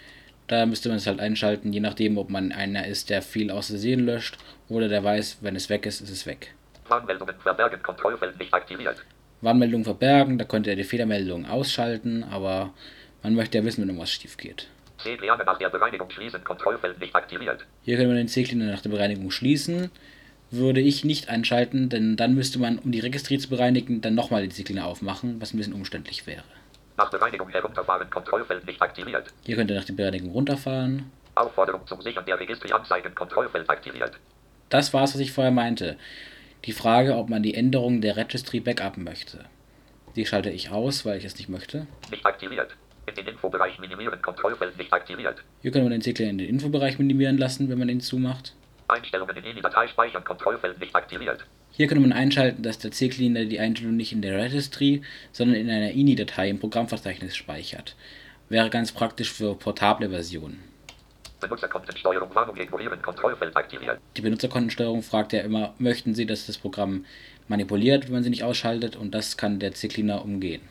Da 0.47 0.65
müsste 0.65 0.89
man 0.89 0.97
es 0.97 1.07
halt 1.07 1.21
einschalten, 1.21 1.71
je 1.71 1.79
nachdem, 1.79 2.17
ob 2.17 2.29
man 2.29 2.51
einer 2.51 2.85
ist, 2.85 3.09
der 3.09 3.21
viel 3.21 3.51
aus 3.51 3.67
Versehen 3.67 4.05
löscht 4.05 4.37
oder 4.67 4.89
der 4.89 5.01
weiß, 5.01 5.37
wenn 5.41 5.55
es 5.55 5.69
weg 5.69 5.85
ist, 5.85 6.01
ist 6.01 6.09
es 6.09 6.25
weg. 6.25 6.53
Warnmeldungen 6.89 7.35
verbergen, 7.39 7.81
Kontrollfeld 7.81 8.37
nicht 8.37 8.53
aktiviert. 8.53 8.97
Warnmeldungen 9.39 9.85
verbergen, 9.85 10.37
da 10.37 10.43
könnte 10.43 10.69
er 10.69 10.75
die 10.75 10.83
Fehlermeldung 10.83 11.45
ausschalten, 11.45 12.23
aber 12.25 12.73
man 13.23 13.33
möchte 13.33 13.57
ja 13.57 13.63
wissen, 13.63 13.81
wenn 13.81 13.89
irgendwas 13.89 14.11
schief 14.11 14.35
geht. 14.35 14.67
C-Cleaner 15.01 15.43
nach 15.43 15.57
der 15.57 15.69
Bereinigung 15.69 16.09
schließen, 16.09 16.43
Kontrollfeld 16.43 16.99
nicht 16.99 17.15
aktiviert. 17.15 17.65
Hier 17.83 17.97
können 17.97 18.09
wir 18.09 18.17
den 18.17 18.27
C-Cleaner 18.27 18.71
nach 18.71 18.81
der 18.81 18.89
Bereinigung 18.89 19.31
schließen 19.31 19.91
würde 20.51 20.81
ich 20.81 21.05
nicht 21.05 21.29
einschalten, 21.29 21.89
denn 21.89 22.17
dann 22.17 22.35
müsste 22.35 22.59
man, 22.59 22.77
um 22.77 22.91
die 22.91 22.99
Registrie 22.99 23.37
zu 23.37 23.49
bereinigen, 23.49 24.01
dann 24.01 24.15
nochmal 24.15 24.43
die 24.43 24.49
Zykline 24.49 24.85
aufmachen, 24.85 25.41
was 25.41 25.53
ein 25.53 25.57
bisschen 25.57 25.73
umständlich 25.73 26.27
wäre. 26.27 26.43
Nach 26.97 27.09
Bereinigung 27.09 27.49
herunterfahren, 27.49 28.09
Kontrollfeld 28.09 28.65
nicht 28.65 28.81
aktiviert. 28.81 29.27
Hier 29.45 29.55
könnt 29.55 29.71
ihr 29.71 29.77
nach 29.77 29.85
der 29.85 29.93
Bereinigung 29.93 30.31
runterfahren. 30.31 31.09
Aufforderung 31.35 31.87
zum 31.87 32.01
Sichern 32.01 32.25
der 32.25 32.37
Registrie 32.37 32.73
anzeigen, 32.73 33.15
Kontrollfeld 33.15 33.69
aktiviert. 33.69 34.11
Das 34.69 34.93
war's, 34.93 35.13
was 35.13 35.21
ich 35.21 35.31
vorher 35.31 35.53
meinte. 35.53 35.97
Die 36.65 36.73
Frage, 36.73 37.15
ob 37.15 37.29
man 37.29 37.41
die 37.41 37.55
Änderung 37.55 38.01
der 38.01 38.17
Registry 38.17 38.59
backuppen 38.59 39.05
möchte. 39.05 39.45
Die 40.17 40.25
schalte 40.25 40.49
ich 40.49 40.69
aus, 40.69 41.05
weil 41.05 41.17
ich 41.17 41.25
es 41.25 41.37
nicht 41.37 41.47
möchte. 41.47 41.87
Nicht 42.11 42.25
aktiviert. 42.25 42.75
In 43.07 43.15
den 43.15 43.27
Infobereich 43.27 43.79
minimieren, 43.79 44.21
Kontrollfeld 44.21 44.77
nicht 44.77 44.93
aktiviert. 44.93 45.43
Hier 45.61 45.71
können 45.71 45.85
wir 45.85 45.89
den 45.89 46.01
Zykler 46.01 46.27
in 46.27 46.37
den 46.37 46.47
Infobereich 46.47 46.99
minimieren 46.99 47.37
lassen, 47.37 47.69
wenn 47.69 47.79
man 47.79 47.89
ihn 47.89 48.01
zumacht. 48.01 48.53
Einstellungen 48.87 49.35
in 49.37 49.43
INI-Datei 49.43 49.87
speichern, 49.87 50.23
Kontrollfeld 50.23 50.79
nicht 50.79 50.95
aktiviert. 50.95 51.45
Hier 51.71 51.87
könnte 51.87 52.01
man 52.01 52.11
einschalten, 52.11 52.63
dass 52.63 52.79
der 52.79 52.91
C-Cleaner 52.91 53.45
die 53.45 53.59
Einstellung 53.59 53.95
nicht 53.95 54.11
in 54.11 54.21
der 54.21 54.37
Registry, 54.37 55.01
sondern 55.31 55.55
in 55.55 55.69
einer 55.69 55.91
INI-Datei 55.91 56.49
im 56.49 56.59
Programmverzeichnis 56.59 57.35
speichert. 57.35 57.95
Wäre 58.49 58.69
ganz 58.69 58.91
praktisch 58.91 59.31
für 59.31 59.55
portable 59.55 60.09
Versionen. 60.09 60.61
Benutzerkontensteuerung 61.39 62.35
Warnung 62.35 62.55
ignorieren, 62.57 63.01
Kontrollfeld 63.01 63.55
aktiviert. 63.55 63.99
Die 64.15 64.21
Benutzerkontensteuerung 64.21 65.01
fragt 65.01 65.33
ja 65.33 65.41
immer, 65.41 65.73
möchten 65.79 66.13
Sie, 66.13 66.25
dass 66.25 66.45
das 66.45 66.57
Programm 66.57 67.05
manipuliert, 67.51 68.05
wenn 68.05 68.13
man 68.13 68.23
sie 68.23 68.31
nicht 68.31 68.43
ausschaltet 68.43 68.95
und 68.95 69.13
das 69.13 69.37
kann 69.37 69.59
der 69.59 69.73
C-Cleaner 69.73 70.23
umgehen. 70.23 70.61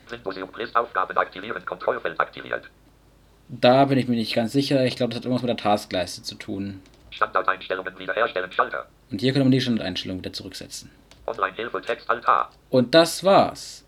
Da 3.47 3.85
bin 3.85 3.97
ich 3.97 4.07
mir 4.07 4.15
nicht 4.15 4.35
ganz 4.35 4.51
sicher. 4.51 4.85
Ich 4.85 4.95
glaube, 4.97 5.11
das 5.11 5.17
hat 5.17 5.25
irgendwas 5.25 5.43
mit 5.43 5.49
der 5.49 5.57
Taskleiste 5.57 6.23
zu 6.23 6.35
tun. 6.35 6.81
Standardeinstellungen 7.11 7.97
wiederherstellen, 7.97 8.51
Schalter. 8.51 8.87
Und 9.09 9.21
hier 9.21 9.33
können 9.33 9.45
wir 9.45 9.51
die 9.51 9.61
Standardeinstellungen 9.61 10.23
wieder 10.23 10.33
zurücksetzen. 10.33 10.89
Online-Hilfe, 11.27 11.81
Text, 11.81 12.09
Altar. 12.09 12.51
Und 12.69 12.93
das 12.95 13.23
war's. 13.23 13.85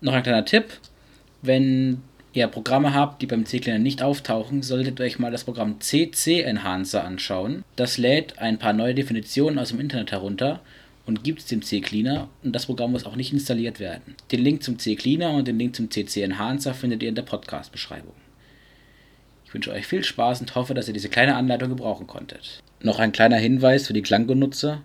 Noch 0.00 0.12
ein 0.12 0.22
kleiner 0.22 0.44
Tipp. 0.44 0.66
Wenn 1.42 2.02
ihr 2.32 2.48
Programme 2.48 2.94
habt, 2.94 3.22
die 3.22 3.26
beim 3.26 3.46
C-Cleaner 3.46 3.78
nicht 3.78 4.02
auftauchen, 4.02 4.62
solltet 4.62 5.00
ihr 5.00 5.06
euch 5.06 5.18
mal 5.18 5.30
das 5.30 5.44
Programm 5.44 5.80
CC 5.80 6.42
Enhancer 6.42 7.04
anschauen. 7.04 7.64
Das 7.76 7.96
lädt 7.96 8.38
ein 8.38 8.58
paar 8.58 8.72
neue 8.72 8.94
Definitionen 8.94 9.58
aus 9.58 9.70
dem 9.70 9.80
Internet 9.80 10.12
herunter 10.12 10.60
und 11.06 11.24
gibt 11.24 11.40
es 11.40 11.46
dem 11.46 11.62
C-Cleaner 11.62 12.28
und 12.42 12.54
das 12.54 12.66
Programm 12.66 12.92
muss 12.92 13.04
auch 13.04 13.16
nicht 13.16 13.32
installiert 13.32 13.80
werden. 13.80 14.14
Den 14.32 14.40
Link 14.40 14.62
zum 14.62 14.78
C-Cleaner 14.78 15.32
und 15.32 15.48
den 15.48 15.58
Link 15.58 15.76
zum 15.76 15.90
CC 15.90 16.22
Enhancer 16.22 16.74
findet 16.74 17.02
ihr 17.02 17.08
in 17.08 17.14
der 17.14 17.22
Podcast-Beschreibung. 17.22 18.14
Ich 19.44 19.52
wünsche 19.52 19.72
euch 19.72 19.86
viel 19.86 20.02
Spaß 20.02 20.40
und 20.40 20.54
hoffe, 20.54 20.74
dass 20.74 20.88
ihr 20.88 20.94
diese 20.94 21.08
kleine 21.08 21.36
Anleitung 21.36 21.68
gebrauchen 21.68 22.06
konntet. 22.06 22.62
Noch 22.80 22.98
ein 22.98 23.12
kleiner 23.12 23.36
Hinweis 23.36 23.86
für 23.86 23.92
die 23.92 24.02
Klango-Nutzer. 24.02 24.82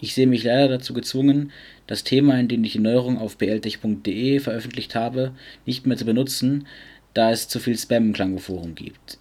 Ich 0.00 0.14
sehe 0.14 0.26
mich 0.26 0.44
leider 0.44 0.68
dazu 0.68 0.92
gezwungen, 0.92 1.50
das 1.86 2.04
Thema, 2.04 2.38
in 2.38 2.48
dem 2.48 2.62
ich 2.64 2.72
die 2.72 2.78
Neuerung 2.78 3.18
auf 3.18 3.38
bltech.de 3.38 4.40
veröffentlicht 4.40 4.94
habe, 4.94 5.32
nicht 5.66 5.86
mehr 5.86 5.96
zu 5.96 6.04
benutzen, 6.04 6.66
da 7.14 7.30
es 7.30 7.48
zu 7.48 7.58
viel 7.58 7.78
Spam 7.78 8.08
im 8.08 8.12
Klango-Forum 8.12 8.74
gibt. 8.74 9.18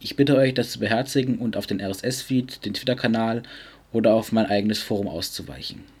Ich 0.00 0.16
bitte 0.16 0.36
euch, 0.36 0.52
das 0.52 0.70
zu 0.70 0.80
beherzigen 0.80 1.38
und 1.38 1.56
auf 1.56 1.66
den 1.66 1.80
RSS-Feed, 1.80 2.64
den 2.64 2.74
Twitter-Kanal 2.74 3.42
oder 3.94 4.12
auf 4.12 4.32
mein 4.32 4.46
eigenes 4.46 4.82
Forum 4.82 5.08
auszuweichen. 5.08 5.93